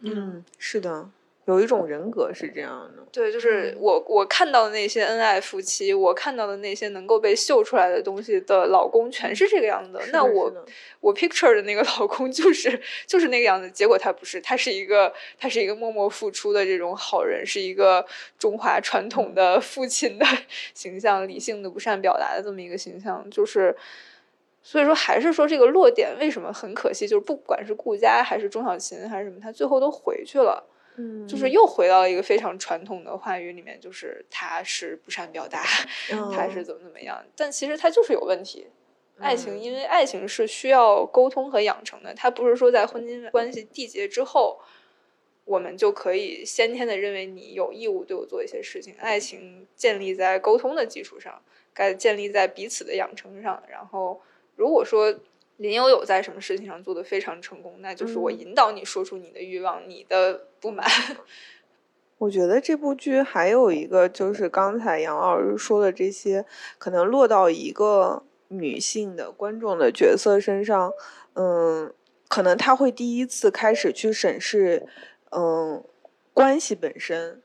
[0.00, 1.08] 嗯，是的。
[1.46, 9.96] 有一种人格是这样的，对，就是我我看到的那些恩爱夫妻，我看到的那些能够被秀出来的东西的老公，全是这个样子。
[10.12, 10.52] 那我
[10.98, 18.04] 我 picture 的那个老公就是就是那个样子，结果他不是，他是一个他是一个默默付出的这种好人，是一个
[18.36, 20.26] 中华传统的父亲的
[20.74, 23.76] 形象，理性的不善表达的这么一个形象，就是
[24.64, 30.72] 所以说还是说这个落点为什么很可惜，就是不管是顾家还是钟小琴还是什么，他最后都回去了。
[30.96, 35.62] 嗯，就是又回到了一个非常传统的话语里面，就是他是不善表达，
[36.34, 38.66] 他是怎么怎么样，但其实他就是有问题。
[39.18, 44.60] 爱情，因为爱情是需要沟通和养成的，它不是说在婚姻关系缔结之后，
[45.44, 48.94] 我们就可以先天的认为你有义务对我做一些事情。
[48.98, 53.62] 爱情建立在沟通的基础上，该建立在彼此的养成上。
[53.68, 54.20] 然后，
[54.54, 55.18] 如果说。
[55.58, 57.76] 林有有在什么事情上做的非常成功？
[57.80, 60.86] 那就是我引导你说出你的欲望、你的不满。
[62.18, 66.44] 我觉得这部剧还有一个，就是刚才杨老师说的这些，
[66.76, 70.92] 可能落到一个女性的观众的角色身上，
[71.34, 71.92] 嗯，
[72.28, 74.86] 可能她会第一次开始去审视，
[75.30, 75.82] 嗯，
[76.34, 77.42] 关系本身。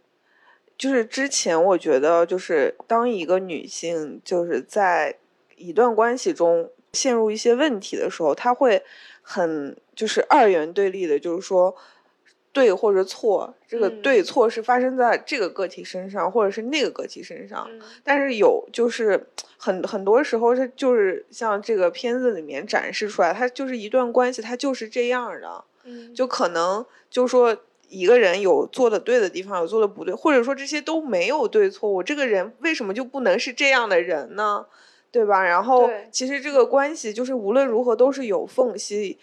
[0.77, 5.17] 就是之前我觉得，就是当一个女性就是在
[5.55, 6.69] 一段关系中。
[6.93, 8.83] 陷入一些问题的时候，他会
[9.21, 11.75] 很就是二元对立的，就是说
[12.51, 17.69] 对或者错，这个对错是发生在这个个体身上，或者是那个个体身上。
[18.03, 19.27] 但是有就是
[19.57, 25.63] 很很多时候，他就是像这个片子里面展示出来，他就是一段关系，他就是这样的。
[26.13, 27.57] 就可能就说
[27.89, 31.89] 一个人有做的对的地方，有做的不对，或者说这些都没有对错。
[31.89, 34.65] 我这个人为什么就不能是这样的人呢？
[35.11, 35.43] 对吧？
[35.43, 39.19] 然后其实这个关系就是无论如何都是有缝隙，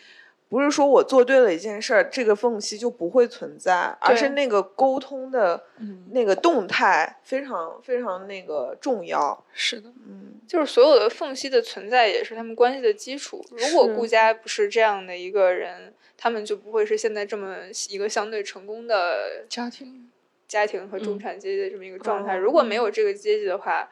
[0.51, 5.65] 不是说我做对了一件事儿，这个缝隙就不会存在，而是那个沟通的
[6.11, 9.43] 那个动态非常非常那个重要。
[9.55, 13.43] 是的，嗯，就是所有的缝隙的存在也是他们关系的基础。
[13.51, 17.57] 如果顾家不是这样的一个人，他们就不会是现在这么
[17.89, 20.11] 一个相对成功的家庭、
[20.47, 22.37] 家庭和中产阶级的这么一个状态。
[22.37, 23.89] 如果没有这个阶级的话。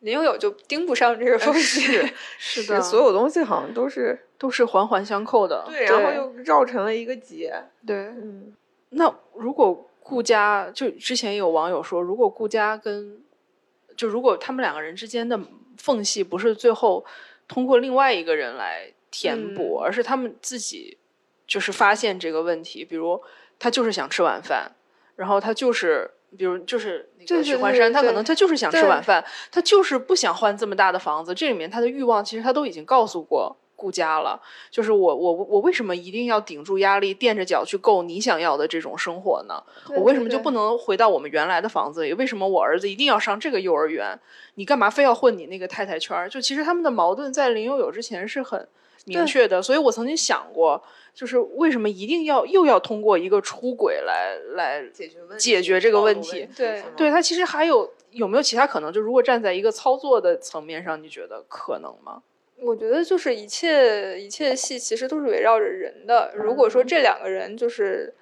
[0.00, 2.00] 林有有就盯不上这个缝隙，
[2.38, 7.52] 是的，所有东西好像都是都是环环相扣的，对，然后又绕成了一个结，
[7.84, 8.52] 对，嗯，
[8.90, 13.20] 那如果顾家就之前有网友说，如果顾家跟
[13.96, 15.38] 就如果他们两个人之间的
[15.76, 17.04] 缝隙不是最后
[17.48, 20.96] 通过另外一个人来填补，而是他们自己
[21.46, 23.20] 就是发现这个问题，比如
[23.58, 24.70] 他就是想吃晚饭，
[25.16, 26.12] 然后他就是。
[26.36, 31.34] 比如就是那个许幻山，他可能他就是想吃晚饭，他就是不想换这么大的房子。
[31.34, 39.62] 这里面他的欲望其实他都已经告诉过顾家了，就是我我我为什么一定要顶住压力，垫着脚去够你想要的这种生活呢？
[39.96, 42.12] 我为什么就不能回到我们原来的房子里？
[42.12, 44.18] 为什么我儿子一定要上这个幼儿园？
[44.56, 46.28] 你干嘛非要混你那个太太圈？
[46.28, 48.66] 就其实他们的矛盾在林有有之前是很
[49.08, 50.82] 明确的，所以我曾经想过。
[51.14, 56.48] 就是为什么一定要又要通过一个出轨来来解决解决这个问题？
[56.54, 58.92] 对，对他其实还有有没有其他可能？
[58.92, 62.22] 就如果站在一个操作的层面上，你觉得可能吗？
[62.60, 66.32] 我觉得就是一切一切戏其实都是围绕着人的。
[66.36, 68.14] 如果说这两个人就是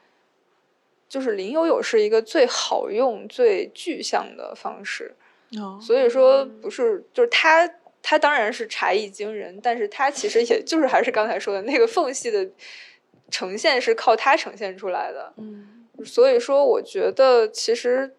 [1.07, 5.15] 就是林有有是一个最好用、最具象的方式，
[5.83, 7.71] 所以说不是就是他。
[8.09, 12.49] 他当然是才艺惊人，但是他其实也就是还是刚才说的那个缝隙的
[13.33, 15.33] 呈现是靠他呈现出来的。
[15.39, 18.15] 嗯，所以说我觉得其实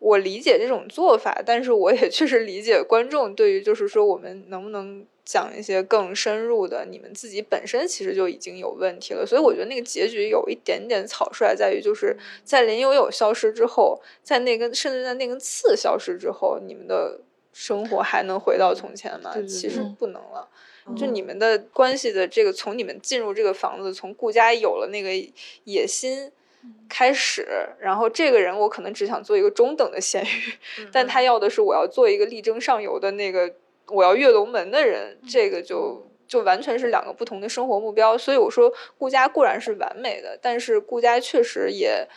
[0.00, 9.24] 我理解这种做法，但是我也确实理解观众对于就是说我们能不能讲一些更深入的，你们自己本身其实就已经有问题了。
[9.24, 12.14] 所以我觉得那个结局有一点点草率，在于就是
[12.44, 17.22] 在林有有消失之后，在那根甚至在那根刺消失之后，你们的。
[17.52, 19.34] 生活还能回到从前吗？
[19.46, 20.48] 其实不能了。
[20.96, 25.10] 就你们的关系的这个，从你们进入这个房子，从顾家有了那个
[25.62, 26.32] 野心
[26.88, 27.46] 开始，
[27.78, 30.54] 然后这个人我可能只想做一个中等的咸鱼，
[30.90, 33.54] 但他要的是我要做一个力争上游的那个
[33.88, 38.18] 我要跃龙门的人，这个就就完全是两个不同的生活目标。
[38.18, 42.08] 所以我说顾家固然是完美的，但是顾家确实也，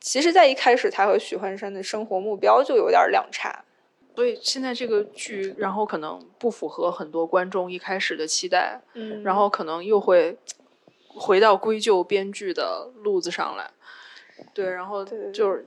[0.00, 3.64] 其实在一开始他和许幻山的生活目标就有点两差。
[4.14, 10.36] 所以现在这个剧，然后可能不符合很多观众一开始的期待，嗯，然后可能又会
[11.08, 13.68] 回到归咎编剧的路子上来，
[14.54, 15.66] 对，然后就是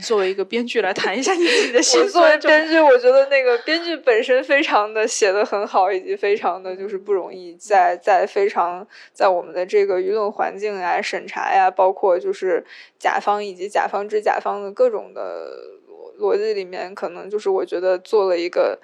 [0.00, 2.06] 作为一个编剧来谈一下你自己的心。
[2.08, 12.64] 作为编剧，我觉得那个编剧本身非常的写的很好，以及非常的就是不容易，在在非常在我们的这个舆论环境呀、审查呀，包括就是
[12.96, 15.77] 甲方以及甲方之甲方的各种的。
[16.18, 18.78] 逻辑里面可能就是我觉得做了一个，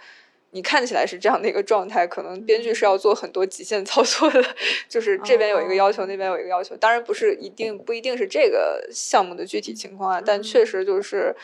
[0.51, 4.43] 你看起来是这样的一个状态，可能编剧是要做很多极限操作的，
[4.89, 11.35] 就是这边有一个要求，那边有一个要求，当然不是一定不一定是这个项目的具体情况啊，但确实就是。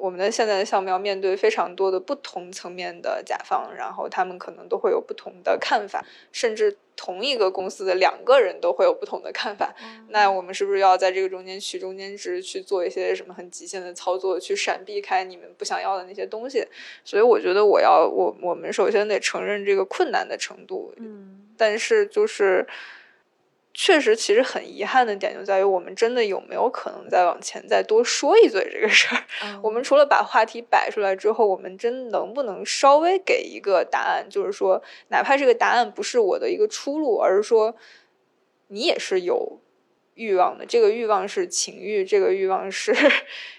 [0.00, 9.74] 我们的现在的项目要面对非常多的不同层面的甲方，然后他们可能都会有不同的看法，甚至同一个公司的两个人都会有不同的看法。
[10.08, 16.66] 那我们是不是要在这个中间取中间值，去做一些什么很极限的操作，去闪避开你们不想要的那些东西？
[17.04, 20.92] 所以我觉得，我要我我们首先得承认这个困难的程度。
[20.96, 22.66] 嗯，但是就是。
[23.80, 29.22] 确实，其实很遗憾的点就在于，我们真的有没有可能再往前再多说一嘴这个事儿？
[29.62, 34.26] 我们除了把话题摆出来之后，我们真能不能稍微给一个答案？
[34.28, 37.76] 就是说，哪怕这个答案不是我的一个出路，而是说，
[38.66, 39.60] 你也是有。
[40.18, 42.92] 欲望的这个欲望是情欲，这个欲望是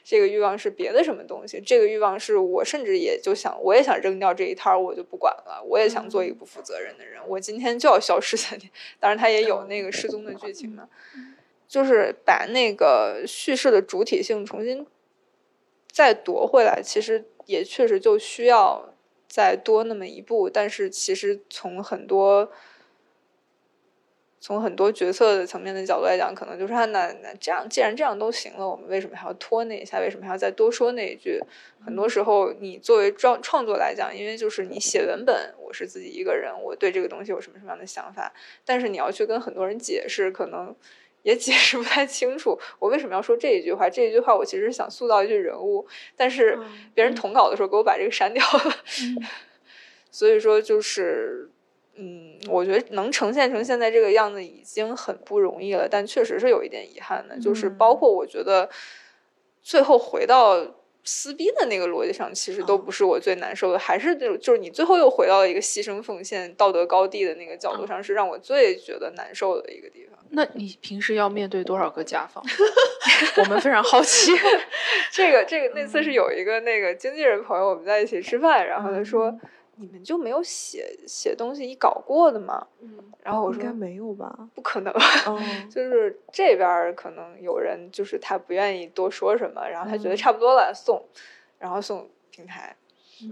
[0.04, 1.62] 这个欲望是别的什么东西？
[1.66, 5.64] 这个欲望是我甚至也就想，我也想扔掉这一摊儿，我就不管了。
[5.66, 8.70] 我也想做一个不负责任的人，我今天就要消失三天。
[9.00, 10.90] 当然，他也有那个失踪的剧情嘛，
[11.66, 14.86] 就是把那个叙事的主体性重新
[15.90, 18.94] 再夺回来，其实也确实就需要
[19.30, 20.50] 再多那么一步。
[20.50, 22.52] 但是，其实从很多。
[24.42, 30.00] 从很多决策的层面的角度来讲，可能就是那那这样，既然这样都行了，我们为什么还要拖那一下？
[30.00, 31.42] 为什么还要再多说那一句？
[31.86, 38.32] 很多时候，你作为创创作来讲，因为就是你写文本，我是自己一个人，我对这个东西有什么什么样的想法，
[38.64, 40.74] 但是你要去跟很多人解释，可能
[41.24, 42.58] 也解释不太清楚。
[42.80, 43.90] 我为什么要说这一句话？
[43.90, 46.58] 这一句话我其实是想塑造一句人物，但是
[46.94, 48.76] 别人统稿的时候给我把这个删掉了。
[50.10, 51.50] 所以说，就是。
[52.02, 58.70] 嗯，我觉得能呈现成现在这个样子已经很不容易了，但确实是有一点遗憾的，就是包括我觉得
[59.62, 60.66] 最后回到
[61.04, 70.18] 撕逼的那个逻辑上，其实都不是我最难受的，还是就就是你最后又回到了一个牺牲奉献、道德高地的那个角度上，是让我最觉得难受的一个地方。
[70.32, 72.44] 那你平时要面对多少个甲方？
[73.38, 74.32] 我们非常好奇。
[75.12, 79.36] 这个这个那次是有一个那个经纪人朋友，我们在一起吃饭，然后他说
[79.80, 84.50] ：“你们就没有写写东西一搞过的吗？”嗯，然后我说：“应该没有吧？
[84.54, 84.94] 不可能，
[85.70, 91.04] 就是这边可能有人就是他不愿意多说什么，然后他觉得差不多了送，
[91.58, 92.76] 然后送平台，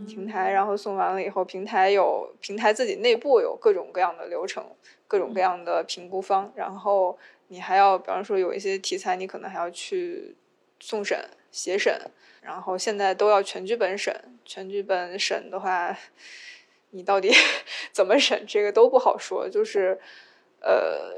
[0.07, 4.63] 平台，然后送完了以后，平台有平台自己内部有各种各样的流程。”
[5.09, 7.17] 各种各样的评估方，然后
[7.47, 10.35] 你还要，比方说有一些题材，你可能还要去
[10.80, 11.99] 送审、协审，
[12.41, 14.13] 然后现在都要全剧本审。
[14.45, 15.97] 全剧本审的话，
[16.91, 17.32] 你到底
[17.91, 19.49] 怎么审，这个都不好说。
[19.49, 19.99] 就是，
[20.61, 21.13] 呃，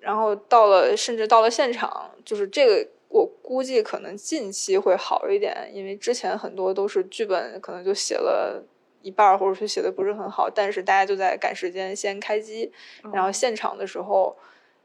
[0.00, 8.64] 然后到了，甚至到了现场，就是这个，我估计可能近期会好一点，因为之前很多都是剧本可能就写了。
[9.02, 12.72] 一半或者是写的不是很好，但是大家就在赶时间先开机，
[13.12, 14.36] 然后现场的时候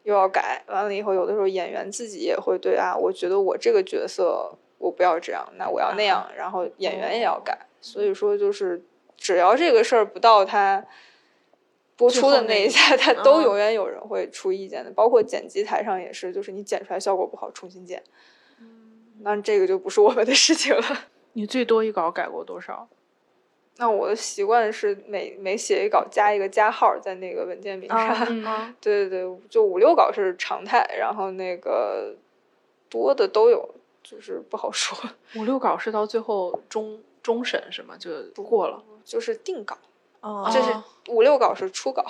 [0.03, 8.83] 又要改，完了以后有的时候演员自己也会对啊，我觉得我这个角色我不要这样，那我要那样，然后演员也要改，所以说就是
[9.15, 10.83] 只要这个事儿不到他
[11.95, 18.01] 播出的那一下，他都永远有人会出意见的，包括剪辑台上也是，就是你剪出来效果不好，重新剪，
[19.19, 20.83] 那这个就不是我们的事情了。
[21.33, 22.89] 你最多一稿改过多少？
[23.81, 28.15] 那我的习惯是每每写一稿加一个加号在那个文件名上，
[28.79, 32.13] 对对对，就五六稿是常态，然后那个
[32.87, 33.67] 多的都有，
[34.03, 34.95] 就是不好说。
[35.33, 37.95] 五六稿是到最后终终审是吗？
[37.97, 39.75] 就不过了，就是定稿，
[40.19, 40.71] 哦，就是
[41.11, 42.05] 五六稿是初稿，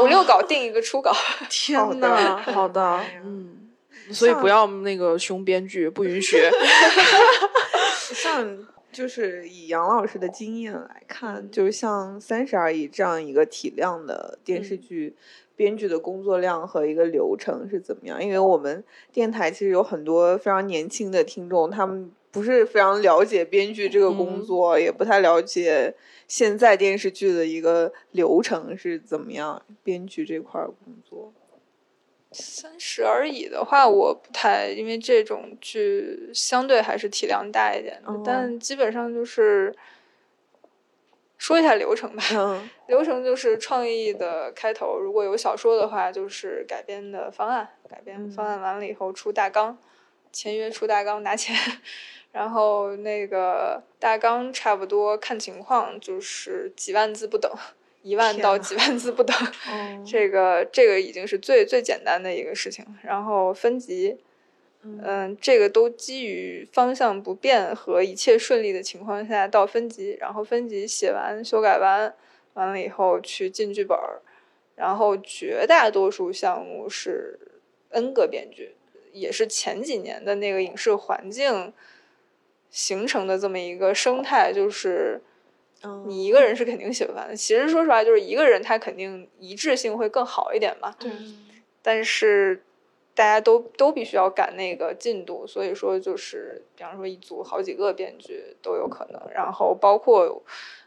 [0.00, 1.12] 五六稿定一个初稿。
[1.50, 3.68] 天呐，好的，嗯，
[4.12, 6.40] 所以不要那个凶编剧，不允许。
[8.12, 8.68] 像。
[8.94, 15.16] 就是以杨老师的经验来看，就是像《三十而已》这样一个体量的电视剧，
[15.56, 18.22] 编剧的工作量和一个流程是怎么样？
[18.22, 25.94] 因为我们电台其实有很多非常年轻的听众，他们不是非常了解编剧这个工作，也不太了解
[26.28, 31.32] 现在电视剧的一个流程是怎么样，编剧这块工作。
[32.34, 39.74] 三十而已的话，我不太，因为这种剧相对还是体量大一点的，但基本上就是
[41.38, 42.22] 说一下流程吧。
[42.88, 49.78] 流程就是创意的开头，如果有小说的话，就是改编的方案，改编方案完了以后出大纲，
[50.32, 51.56] 签约出大纲拿钱，
[52.32, 57.50] 然后那个大纲差不多看情况就是几万字不等。
[58.04, 59.34] 一万到几万字不等，
[60.06, 62.84] 这个这个已经是最最简单的一个事情。
[63.02, 64.18] 然后分级，
[64.82, 72.14] 嗯，这个都基于方向不变和一切顺利的情况下到分级，然后分级写完修改完，
[72.52, 74.20] 完了以后去进剧本儿。
[74.76, 77.38] 然后绝大多数项目是
[77.88, 78.74] N 个编剧，
[79.12, 81.72] 也是前几年的那个影视环境
[82.68, 85.22] 形成的这么一个生态，就是。
[86.06, 87.34] 你一个人是肯定写不完的。
[87.36, 90.94] 其实说实话，就是一个人他肯定一致性会更好一点嘛。
[90.98, 91.10] 对。
[91.82, 92.62] 但是
[93.14, 99.20] 大家都都必须要赶那个进度，所以说就是，比方说一组好几个编剧都有可能。
[99.32, 100.42] 然后包括，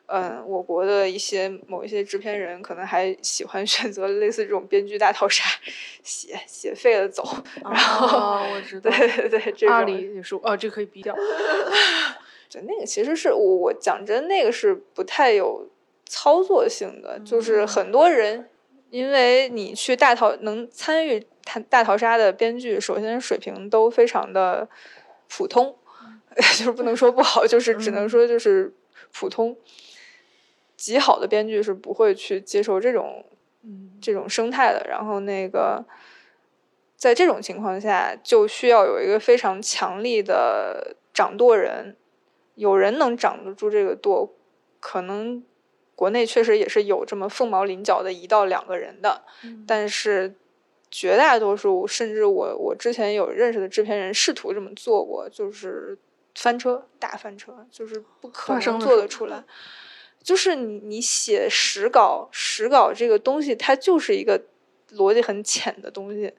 [0.07, 5.43] 嗯，我国的一些某一些制片人可能还喜欢选择类似这种编剧大逃杀，
[6.03, 7.23] 写写废了走。
[7.63, 8.89] 然后我知道。
[8.89, 11.15] 对对对，阿里也说，哦，这可以逼掉。
[12.49, 15.67] 就那个其实是我我讲真，那个是不太有
[16.05, 17.19] 操作性的。
[17.19, 18.49] 就是很多人，
[18.89, 24.67] 因为你去大逃能参与大大逃杀的编剧，首先水平都非常的
[25.27, 25.75] 普通，
[26.35, 28.73] 就是不能说不好，就是只能说就是
[29.13, 29.57] 普通。
[30.77, 33.25] 极好的编剧是不会去接受这种
[33.99, 34.85] 这种生态的。
[34.87, 35.83] 然后那个
[36.95, 41.97] 在这种情况下，就需要有一个非常强力的掌舵人。
[42.57, 44.33] 有人能掌得住这个舵，
[44.79, 45.43] 可能
[45.95, 49.23] 国内确实也是有这么凤毛麟角的一到两个人的，
[49.67, 50.35] 但是
[50.89, 55.97] 绝大多数，甚至我我之前有认识的制片人试图这么做过，就是
[56.33, 59.43] 翻车，大翻车，就是不可能做得出来。
[60.23, 64.41] 就是你你写实稿，实稿这个东西，它就是一个
[64.93, 66.33] 逻辑很浅的东西。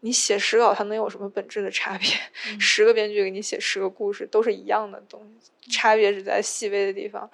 [0.00, 2.08] 你写十稿，它能有什么本质的差别？
[2.60, 7.28] 十个编剧给你写十个故事，都是一样的东西，差别只在细微的地方。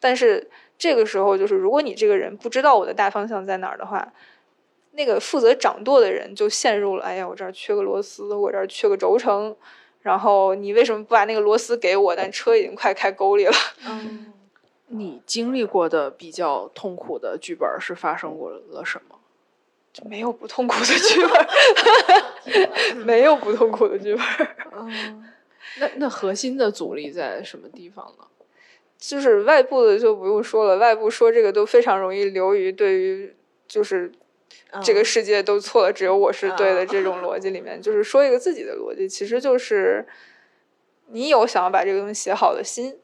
[0.00, 4.12] 但是这个时候，就是如果你这个人不知道我的大方向在哪儿的话，
[4.92, 9.54] 那个负责掌舵的人就陷入了：哎呀，我这儿缺个螺丝，我这儿缺个轴承，
[10.00, 12.16] 然后你为什么不把那个螺丝给我？
[12.16, 13.52] 但车已经快开沟里了。
[13.86, 14.32] 嗯，
[14.86, 19.15] 你经历过的比较痛苦的剧本是发生过了什么？
[19.96, 21.26] 就没有不痛苦的剧
[22.92, 24.24] 本， 没有不痛苦的剧本。
[24.76, 25.24] 嗯，
[25.80, 28.24] 那那核心的阻力在什么地方呢？
[28.98, 33.34] 就是外部的就不用说了，外部说这个都非常容易流于对于
[33.66, 34.12] 就是
[34.84, 40.06] 这个世界都错了，只有我是对的这种逻辑里面，就是说一个自己的逻辑，其实就是
[41.08, 42.98] 你有想要把这个东西写好的心，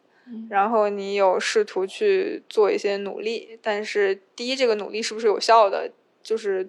[0.51, 5.90] 然后你有试图去做一些努力，但是第一，这个努力是不是有效的？
[6.33, 6.66] 就是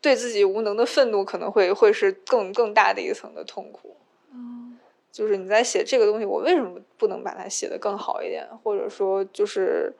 [0.00, 3.94] 对自己无能的愤怒，可能会会是更更大的一层的痛苦。
[4.32, 4.78] 嗯，
[5.12, 8.48] 就是你在写这个东西，我为什么不能把它写得更好一点？
[8.64, 9.92] 或者说，就是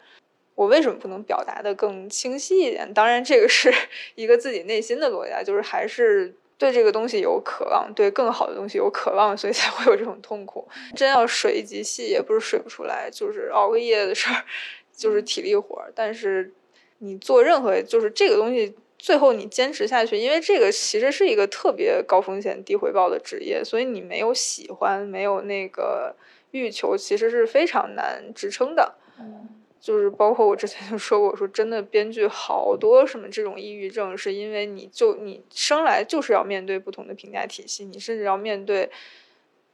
[0.55, 2.91] 我为什么不能表达的更清晰一点？
[2.95, 3.71] 当然，这个是
[4.17, 10.67] 一个自己内心的逻辑，就是还是对这个东西有渴望，对更好的东西有渴望，所以才会有这种痛苦。
[10.95, 14.43] 真要水一集戏，也不是水不出来，就是熬个夜的事儿，
[14.97, 15.93] 就是体力活儿。
[15.95, 16.55] 但是。
[16.99, 26.17] 你做任何就是这个东西，最后你坚持下去，因为这个其实是一个特别高风险低回报的职业，所以你没有喜欢，没有那个
[26.51, 28.95] 欲求，其实是非常难支撑的。
[29.21, 38.91] 嗯，就是包括我之前就说过，说真的，编剧好多什么这种抑郁症，是因为你就你生来就是要面对不同的评价体系，你甚至要面对，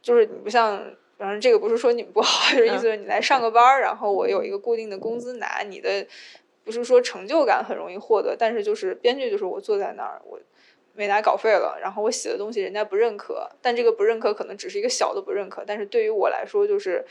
[0.01, 0.83] 就是你不像，
[1.17, 6.05] 反正这个不是说你不好， 就是意思是你来上个班儿，然后我有一个固定的工资拿，你的。
[6.63, 10.39] 不是说成就感很容易获得，但是就是编剧就是我坐在那儿，我
[10.93, 17.03] 没拿稿费了，然后我写的东西人家不认可，但这个不认可可能只是一个小的不认可，但是对于我来说就是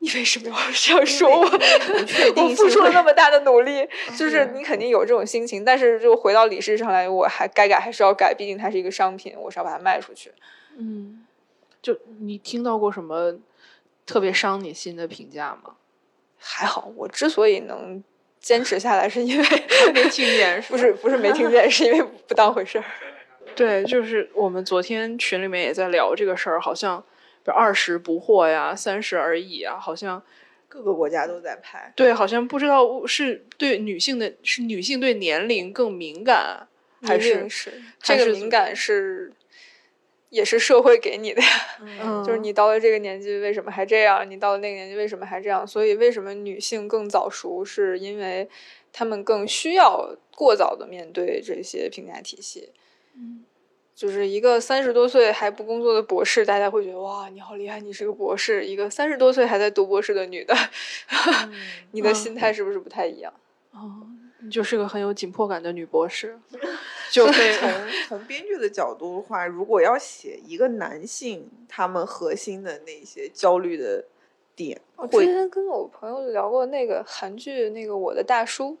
[0.00, 1.44] 你为什么要这样说我？
[1.44, 3.88] 我付出了那么大的努力，
[4.18, 10.32] 就是你肯定有这种心情，但是就回到理事上来，我还该改还是要改，毕竟它是一个商品，我是要把它卖出去。
[10.76, 11.24] 嗯，
[11.80, 13.38] 就你听到过什么
[14.04, 15.76] 特别伤你心的评价吗？
[16.36, 18.02] 还好，我之所以能。
[18.48, 19.46] 坚持下来是因为
[19.92, 22.84] 没听见，不是不是没听见，是因为不当回事儿。
[23.54, 27.04] 对，就是我们昨天群里面也在聊这个事儿，好像
[27.44, 30.22] 二十不惑呀，三十而已啊，好像
[30.66, 31.92] 各个国家都在拍。
[31.94, 36.66] 对，好像不知道是对女性的，是女性对年龄更敏感，
[37.02, 39.30] 还是是这个敏感是。
[40.30, 44.28] 也是社会给你的呀， 就是你到了这个年纪为什么还这样？
[44.30, 45.66] 你到了那个年纪为什么还这样？
[45.66, 47.64] 所以为什么女性更早熟？
[47.64, 48.48] 是因为
[48.92, 52.70] 她们更需要过早的面对这些评价体系。
[53.16, 53.44] 嗯，
[53.94, 58.66] 就是一个三十多岁还不工作的博士，大家会觉得哇，你好厉害，你是个博士。
[58.66, 60.54] 一个三十多岁还在读博士的女的，
[61.92, 63.32] 你的心态是不是不太一样？
[63.72, 64.06] 哦。
[64.40, 66.38] 你就是个很有紧迫感的女博士，
[67.12, 67.70] 就从
[68.08, 74.04] 从编剧的角度的话，如果要写一个男性，他们核心的那些焦虑的
[74.54, 78.76] 点，我之前跟我朋友聊过那个韩剧，那个我的大叔。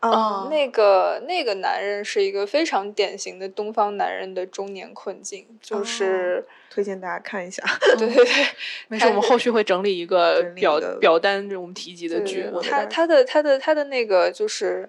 [0.00, 7.62] 啊，那个那个男人是一个非常典型的东方男人的中年困境，就是推荐大家看一下。
[7.98, 8.46] 对对对，
[8.88, 12.50] 没事，我们后续会整理一个表表单，我们提及的剧。
[12.62, 14.88] 他他的他的他的那个就是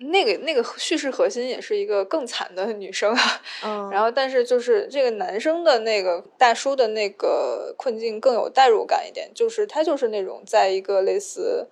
[0.00, 3.42] 那个那个叙事核心也是一个更惨的女生啊。
[3.64, 11.68] 嗯，然后但是就是这个男生的那个大叔的那个困境更有代入感一点，就是他就是那种在一个类似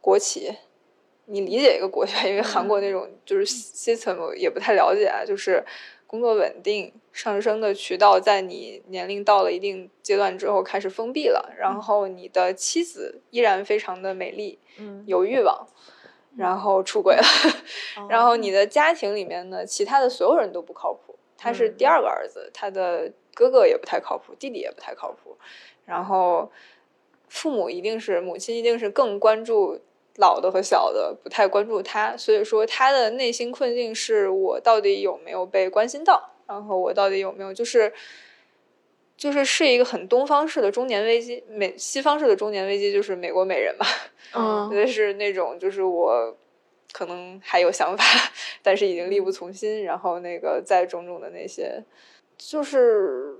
[0.00, 0.56] 国企。
[1.30, 5.62] 你理解一个国家，因为韩国那种就是 system 也不太了解啊，就是
[6.06, 15.68] 工作稳定、上升的渠道，在你年龄到了一定阶段之后开始封闭了，然后你的妻子依然非常的美丽，嗯，有欲望，
[16.38, 17.22] 然后出轨了，
[18.08, 25.36] 然后你的家庭里面呢，其他的所有人都不靠谱，他是第二个儿子，他的哥哥也不太靠谱，弟弟也不太靠谱，
[25.84, 26.50] 然后
[27.28, 29.80] 父母一定是母亲一定是更关注。
[30.20, 37.92] 老的和小的不太关注他，所以说他的内心困境是我到底有没有被关心到，然后我到底有没有就是
[39.18, 43.84] 就是是一个很东方式的中年危机，美西方式的中年危机就是美国美人嘛，
[44.32, 46.34] 嗯，就是那种就是我
[46.92, 48.04] 可能还有想法，
[48.62, 51.84] 但是已经力不从心，然后那个在种种的那些
[52.38, 53.36] 就是。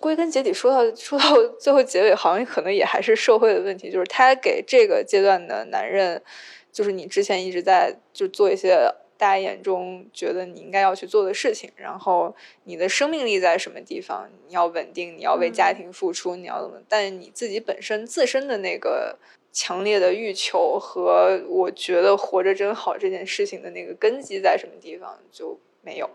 [0.00, 3.90] 归根结底，说到说到最后结尾，好像可能也还是社会的问题。
[3.90, 6.22] 就是他给这个阶段的男人，
[6.70, 8.78] 就是你之前一直在就做一些
[9.18, 11.70] 大家眼中觉得你应该要去做的事情。
[11.76, 14.30] 然后你的生命力在什么地方？
[14.46, 16.80] 你要稳定，你要为家庭付出，你要怎么？
[16.88, 19.18] 但你自己本身自身的那个
[19.52, 26.08] 强烈的欲求和我觉得活着真好这件事情的那个根基在什么地方就没有。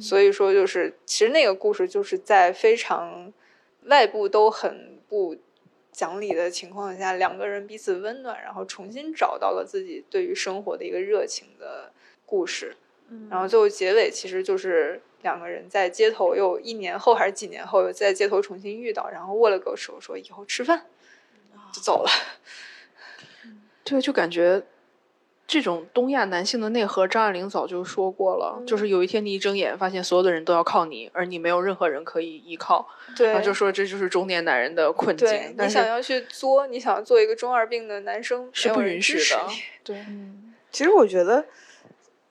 [0.00, 3.32] 所以说，就是其实那个故事就是在非常
[3.84, 5.36] 外部都很不
[5.92, 11.92] 讲理的情况下，两个人彼此温暖，然后重新找到了自己对于生活的一个热情的
[12.32, 12.74] 故事。
[13.28, 20.86] 然后最后结尾其实就是两个人在街头又一年后还是几年后又在街头重新遇到，然后握了个手，说以后吃饭，
[21.70, 22.10] 就走了。
[23.84, 24.62] 对，就感觉
[25.46, 32.88] 这种东亚男性的内核，张爱玲早就说过了，就是有一天你一睁眼，发现所有的人都要靠你，而你没有任何人可以依靠。
[33.14, 35.28] 对，然后就说这就是中年男人的困境。
[35.58, 39.48] 你想要去作，你想要做一个中二病的男生是不允许的。
[39.84, 40.06] 对，
[40.70, 41.44] 其实我觉得，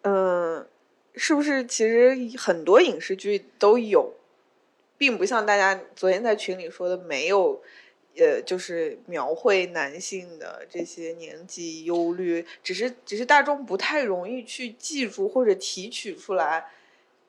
[0.02, 0.68] 嗯，
[1.16, 4.14] 是不是其实很多影视剧都有，
[4.98, 7.62] 并不像大家昨天在群里说的没有。
[8.18, 16.66] 呃，就是描绘男性的这些年纪忧虑，只是只是大众不太容易去记住或者提取出来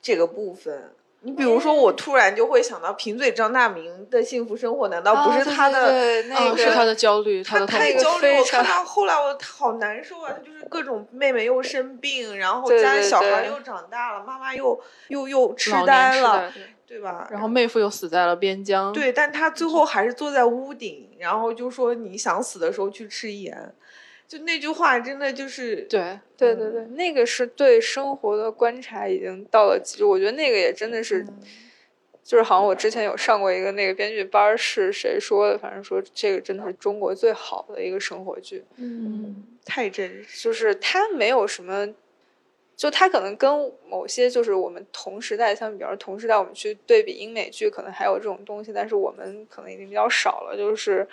[0.03, 0.93] 这个部分。
[1.25, 6.23] 你比如说，我突然就会想到贫嘴张大明的幸福生活，难道不是他的？
[6.25, 8.39] 那个是他的焦虑，他太焦虑。
[8.39, 10.33] 我看到后来，我好难受啊！
[10.33, 16.53] 他就是各种妹妹又生病，然后家里小孩又长大了，妈妈又又又痴呆了。
[16.85, 17.27] 对吧？
[17.31, 18.93] 然后妹夫又死在了边疆。
[18.93, 23.75] 对，但他最后还是坐在屋顶，然后就说：“你想死的时候去吃盐。”
[24.29, 30.05] 就那句话，真的就是对，对对对，那个是对生活的观察已经到了极致。
[30.05, 31.27] 我觉得那个也真的是，
[32.25, 35.59] 就是好像我之前有上过一个那个编剧班，是谁说的？
[35.59, 38.64] 反正说这个真的是中国最好的一个生活剧。
[38.77, 41.95] 嗯，太真实，就是它没有什么。
[42.75, 50.57] 就它可能跟某些就是我们同时代相比，比如同时代我们去对比英美剧，可能还有这种东西，但是我们可能已经比较少了。
[50.57, 51.07] 就是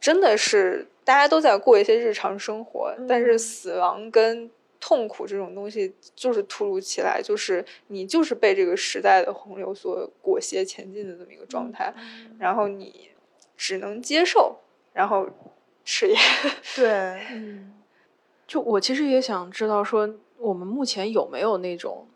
[0.00, 11.92] 真的是大家都在过一些日常生活，但是死亡跟痛苦这种东西就是突如其来，就是你就是被这个时代的洪流所裹挟前进的这么一个状态，
[12.38, 13.10] 然后你
[13.56, 14.58] 只能接受，
[14.92, 15.28] 然后
[15.84, 16.16] 吃盐。
[16.76, 16.88] 对，
[17.32, 17.74] 嗯。
[18.46, 22.08] 就我其实也想知道，说我们目前有没有那种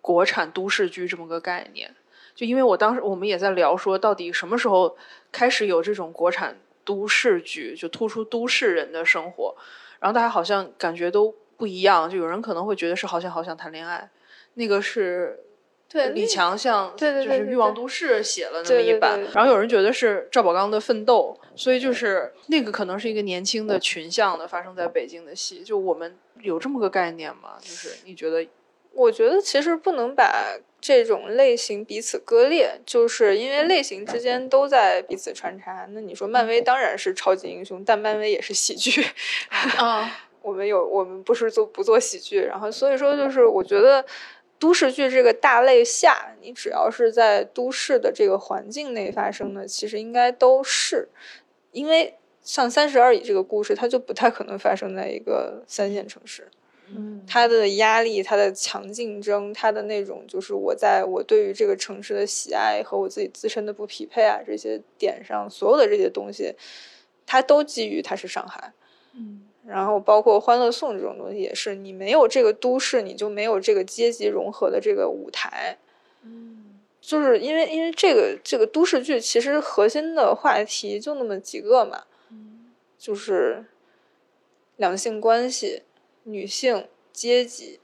[0.00, 1.92] 国产都市剧这么个概念？
[2.32, 4.96] 就因为我当时我们也在聊，说到底什么时候
[5.32, 9.54] 开始有这种国产都市剧，就突出都市人的生活，
[9.98, 12.08] 然后大家好像感觉都不一样。
[12.08, 14.10] 就有人可能会觉得是好想好想谈恋爱，
[14.54, 15.44] 那个是。
[15.92, 25.64] 对李强像就是《欲望都市》写了那么一版，然后有人觉得是赵宝刚的《奋斗》，所以就是那个可能是一个年轻的群像的发生在北京的戏。
[25.64, 27.54] 就我们有这么个概念吗？
[27.60, 28.46] 就是你觉得？
[28.92, 35.86] 我觉得其实不能把这种类型彼此割裂，就是因为类型之间都在彼此穿插。
[35.90, 39.04] 那你说漫威当然是超级英雄，但漫威也是喜剧
[39.48, 40.10] 啊。
[40.42, 44.04] 我们有我们不是做不做喜剧，然后所以说就是我觉得。
[44.60, 51.08] 都市剧这个大类下，你只要是在都市的这个环境内发生的，其实应该都是，
[51.72, 56.46] 因为像《三十而已》这个故事，它就不太可能发生在一个三线城市。
[56.94, 66.54] 嗯，他的压力、他的强竞争、他的那种就是我在我对于这个城市的喜爱和我自己自身的不匹配啊这些点上，所有的这些东西，
[67.26, 68.72] 他都基于他是上海。
[69.14, 69.42] 嗯。
[69.66, 75.76] 然后包括《欢乐颂》这种东西也是，你没有这个都市，你就没有这个阶级融合的这个舞台。
[76.24, 82.04] 嗯，就是因为因为这个这个都市剧其实核心的话题就那么几个嘛，
[82.98, 83.66] 就是
[84.76, 85.82] 两性关系、
[86.24, 87.80] 女性阶级，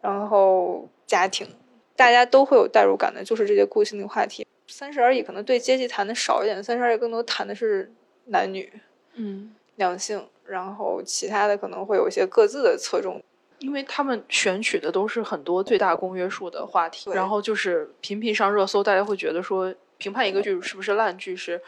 [0.00, 1.46] 然后家庭，
[1.96, 4.46] 大家都会有代入感的，就是这些固性的话题。
[4.68, 7.92] 三十而已可能对阶级谈的少一点，三十而已更多谈的是
[8.26, 8.72] 男女，
[9.14, 10.28] 嗯，两性。
[10.44, 13.22] 然后其他的可能会有一些各自的侧重，
[13.60, 21.62] 因为他们选取的都是很多最大公约数的话题，然后就是频频上热搜，大家会觉得说评判一个剧是不是烂剧，是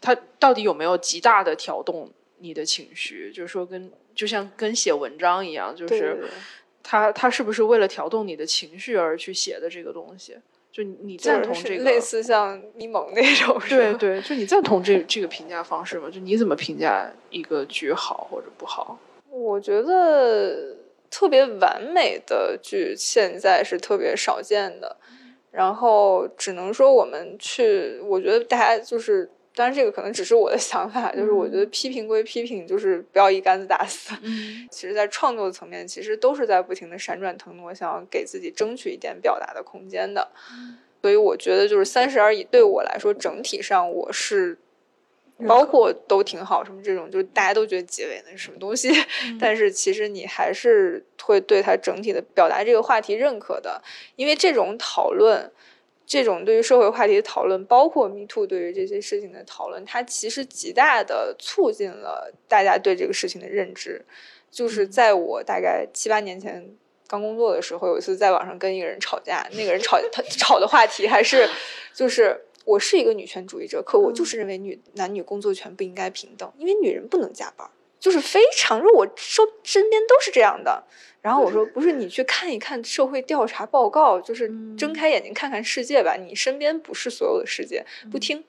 [0.00, 2.10] 它到底有没有极大的调动
[2.44, 6.22] 你的情绪，就是说跟就像跟写文章一样，就是
[6.82, 10.36] 他他是不是为了调动你的情绪而去写的这个东西。
[10.70, 16.10] 就你赞同这个类似像咪蒙那种， 对对，就你赞同这这个评价方式吗？
[16.12, 18.98] 就你怎么评价一个剧好或者不好？
[19.30, 20.76] 我觉得
[21.10, 24.96] 特别完美的剧现在是特别少见的，
[25.50, 29.30] 然后只能说我们去，我觉得大家就是。
[29.56, 34.12] 当然，这个可能只是我的想法，就是我觉得批评归批评，就是不要一竿子打死。
[34.22, 40.28] 嗯，其实，在创作层面，其实都是在不停的闪转腾挪，想要给自己争取一点表达的空间的。
[41.00, 44.58] 所以，我觉得就是《三十而已》对我来说，整体上我是
[45.46, 48.90] 包括都挺好，什么这种，就是大家都觉得结尾那是什么东西，
[49.38, 53.80] 但是其实你还是会对它整体的表达这个话题认可的，
[54.16, 55.52] 因为这种讨论。
[56.06, 64.04] 这种对于社会话题的讨论，包括 Me Too 对于这些事情的讨论，它其实极大的促进了大家对这个事情的认知。
[64.50, 66.76] 就是在我大概七八年前
[67.08, 71.48] 刚工作的时候，有一次在网上跟一个人吵架，那个人吵他吵的话题还是
[71.92, 80.84] 就是我是一个女权主义者，可我就是认为女男女工作权不应该平等，因为女人不能加班，就是非常，我说身边都是这样的。
[81.24, 84.46] 然后我说不是，你去看一看社会调查报告，就是
[84.76, 86.16] 睁开眼睛看看世界吧。
[86.16, 88.44] 你身边不是所有的世界，不听。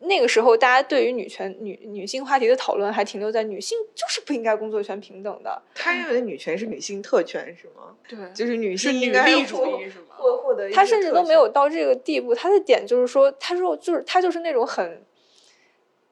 [0.00, 5.62] 那个时候，大家对于女权、女女性话题的讨论还停留在女性就是不应该工作权平等的。
[5.72, 7.94] 他认为女权是女性特权是吗？
[8.08, 10.16] 对，就是女性女力主义是吗？
[10.16, 12.34] 获获得他甚至都没有到这个地步。
[12.34, 15.00] 他的点就是说，他说就是他就是那种很，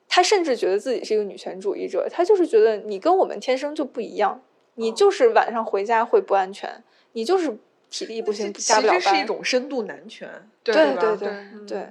[0.07, 2.07] 他甚至觉得自己是一个女权主义者。
[2.09, 4.41] 他就是觉得你跟我们天生就不一样。
[4.79, 7.57] 你就是晚上回家会不安全，你就是
[7.91, 9.01] 体力不行，加不了班。
[9.01, 10.29] 是一种深度男权，
[10.63, 11.29] 对对对
[11.67, 11.89] 对。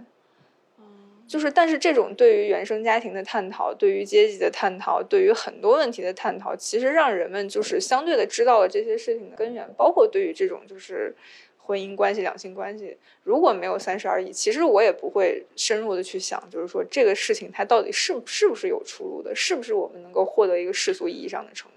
[1.28, 11.14] 就是，但是这种对于原生家庭的探讨，对于阶级的探讨，对于很多问题的探讨，其实让人们就是相对的知道了这些事情的根源，包括对于这种就是
[11.58, 21.70] 婚姻关系、两性关系，如果没有三十而已，其实我也不会深入的去想，就是说这个事情它到底是是不是有出路的，是不是我们能够获得一个世俗意义上的成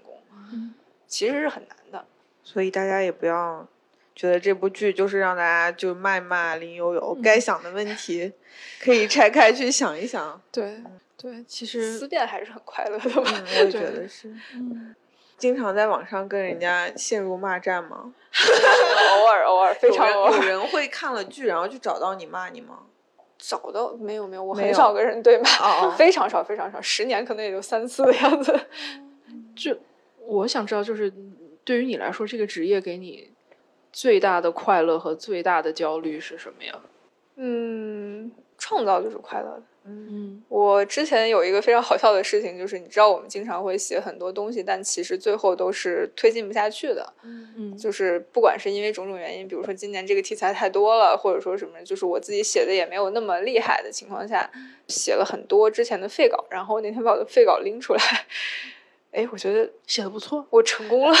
[1.11, 2.05] 其实是很难的，
[2.41, 3.67] 所以大家也不要
[4.15, 8.31] 觉得这部剧就是让大家就谩骂林有有，该想的问题
[8.81, 10.41] 可以拆开去想一想。
[10.53, 10.81] 对
[11.17, 13.29] 对，其实思辨还是很快乐的吧？
[13.45, 14.29] 我也觉得是。
[14.53, 14.95] 嗯，
[15.37, 18.13] 经常在网上跟人家陷入骂战吗？
[19.11, 20.37] 偶尔偶尔，非常偶尔。
[20.37, 22.79] 有人会看了剧然后去找到你骂你吗？
[23.37, 28.57] 找到没有没有，我很少跟人对骂，非常少非常少，十年可能也就三次的样子。
[29.53, 29.77] 就。
[30.31, 31.11] 我想知道，就是
[31.65, 33.29] 对于你来说，这个职业给你
[33.91, 36.79] 最大的快乐和最大的焦虑是什么呀？
[37.35, 39.63] 嗯，创造就是快乐的。
[39.83, 47.11] 嗯，我之前有一个非常好笑的事情，就是你知道，我们经常会写很多东西，但其实最后都是推进不下去的。
[47.23, 54.49] 嗯嗯，就是不管是因为种种原因，比如说今年这个题材太多了，或者说什么，就是我自己写的也没有那么厉害的情况下，
[54.87, 58.01] 写了很多之前的废稿，然后那天把我的废稿拎出来。
[59.11, 61.13] 哎，我觉得写的不错，我成功了，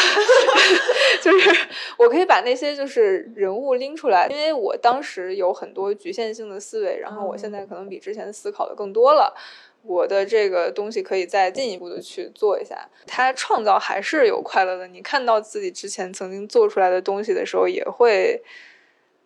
[1.21, 1.67] 就是
[1.97, 9.35] 我可以把那些就是人物拎出来，因为我当时有很多局限性的思维，然后我现在可能比之前思考的更多了，
[9.83, 12.89] 我的这个东西可以再进一步的去做一下。
[13.05, 18.41] 它创造还是有快乐的，你看到自己之前曾经做出来的东西的时候，也会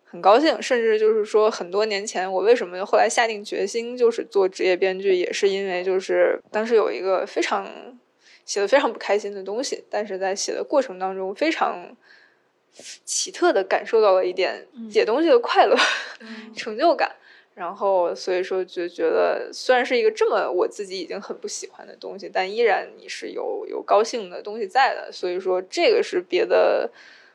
[0.02, 7.96] 很高兴，甚至就是说很多年前我为什么后来下定决心就是做职业编剧，也是因为就是当时有一个非常。
[8.46, 11.94] 写的非常不开心的东西，但是在写的过程当中非常
[13.04, 15.76] 奇特的感受到了一点写东西的快乐、
[16.56, 17.16] 成就感，
[17.54, 26.88] 然后所以说就觉得虽然是一个这么我自己已经很不喜欢的东西，但依然你是有有高兴的东西在的，所以说这个是别的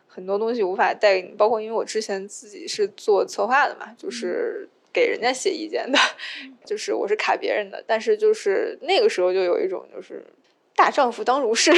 [0.08, 6.00] 很多东西无法带给你，包括因为我之前自己是做策划的嘛，就是给人家写意见的，
[6.64, 10.24] 就是我是卡别人的，但是就是那个时候就有一种就是。
[10.76, 11.72] 大丈夫当如是，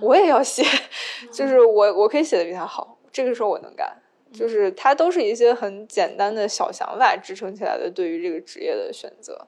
[0.00, 0.62] 我也要写，
[1.32, 3.96] 就是我我可以写的比他好，这个时候我能干，
[4.32, 9.46] 就是他都是一些很简单的小想法支撑起来的对于这个职业的选择，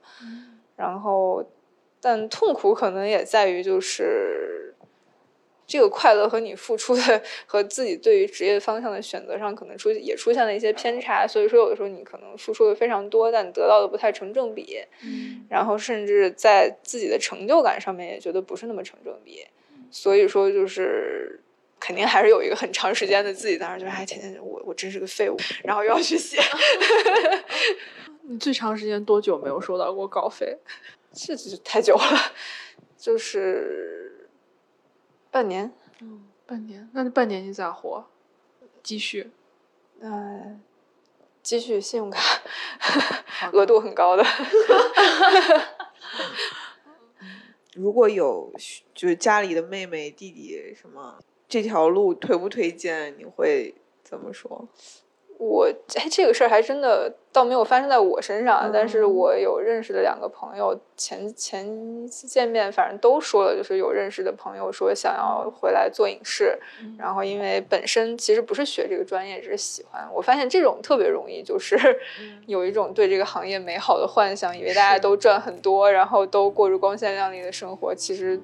[0.76, 1.44] 然后
[2.00, 4.71] 但痛苦可能也在于就是。
[5.72, 11.26] 这个快乐和你付出的和自己对于职业方向的选择上，可能出也出现了一些偏差。
[11.26, 14.78] 所以说，有的时候你可能付出的非常多，但得到的不太成正比。
[15.02, 19.46] 嗯，然后甚至在自己的成就感上面也觉得不是那么成正比。
[19.90, 21.40] 所以说，就是
[21.80, 26.38] 肯定还是有一个很长时间的自己在那儿，就是哎，天天我我真是个废物，然后又要去写。
[28.28, 30.58] 你最长时间多久没有收到过稿费？
[31.14, 32.32] 这就太久了，
[32.98, 34.10] 就是。
[35.32, 38.06] 半年，嗯，半年，那半年你咋活？
[38.82, 39.30] 积蓄，
[40.00, 40.60] 嗯，
[41.42, 42.42] 积蓄信用卡，
[43.52, 44.22] 额度很高的。
[47.74, 48.52] 如果有
[48.94, 51.18] 就是家里的妹妹弟弟什么，
[51.48, 53.16] 这条路推不推荐？
[53.18, 53.74] 你会
[54.04, 54.68] 怎么说？
[55.38, 61.66] 我哎，这个事儿还真的倒没有发生在我身上，但是我有认识的两个朋友，前前
[62.04, 66.58] 一次见面，反正都说了，就是有认识的朋友说想要回来做影视，
[66.98, 70.06] 然后因为本身其实不是学这个专业，只是喜欢。
[70.12, 71.78] 我发现这种特别容易，就是
[72.46, 78.38] 有一种对这个行业美好的幻想，以为大家都赚很多，然后都过着光鲜亮丽的生活，其实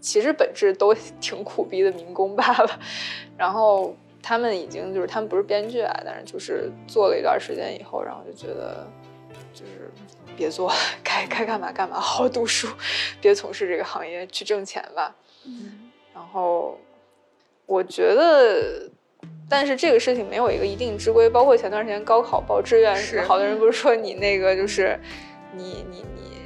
[0.00, 2.80] 其实本质都 挺苦逼的民工罢了，
[3.36, 3.94] 然后。
[4.28, 8.84] 他们已经就是他们不是编剧啊，但是就是做了一段时间以后，然后就觉得
[9.54, 9.88] 就是
[10.36, 10.74] 别做了，
[11.04, 12.66] 该该干嘛干嘛，好好读书，
[13.20, 15.14] 别从事这个行业，去挣钱吧。
[15.44, 16.76] 嗯，然后
[17.66, 18.90] 我觉得，
[19.48, 24.98] 但是这个事情没有一个一定之规，包括前段时间高考报志愿是好多人不是说你那个就是
[25.54, 26.42] 你你你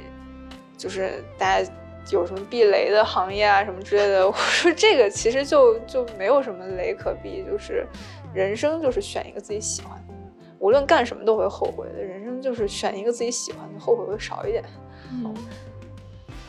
[0.77, 1.71] 就是大家。
[2.09, 4.25] 有什么避雷的行业啊，什么之类的？
[4.27, 7.85] 我说这个其实就就没有什么雷可避，就是
[8.33, 10.13] 人生就是选一个自己喜欢的，
[10.59, 12.01] 无论干什么都会后悔的。
[12.01, 14.63] 人生就是选一个自己喜欢的，后悔会少一点。
[15.11, 15.33] 嗯，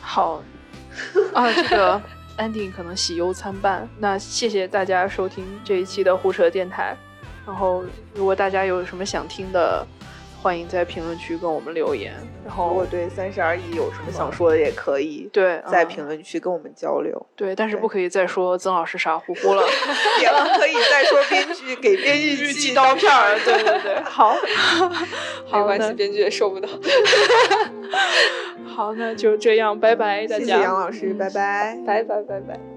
[0.01, 0.41] 好
[1.33, 2.01] 啊，这个
[2.37, 3.87] ending 可能喜忧参半。
[3.99, 6.95] 那谢谢大家收听这一期的胡扯电台。
[7.45, 7.83] 然后，
[8.15, 9.85] 如果大家有什么想听的，
[10.43, 12.13] 欢迎在评论区跟我们留言。
[12.45, 17.25] 然后，如果对三十而已有什么想说的，也可以对嗯在评论区跟我们交流。
[17.33, 19.63] 对，但是不可以再说曾老师傻乎乎了。
[20.21, 24.35] 也不可以再说编剧给编 剧寄寄刀片儿，对对对， 好，
[25.53, 26.67] 没关系，编剧也收不到。
[28.67, 30.51] 好，那就这样，拜拜，大谢谢。
[30.51, 31.77] 杨老师，拜拜。
[31.87, 32.72] 拜拜拜拜。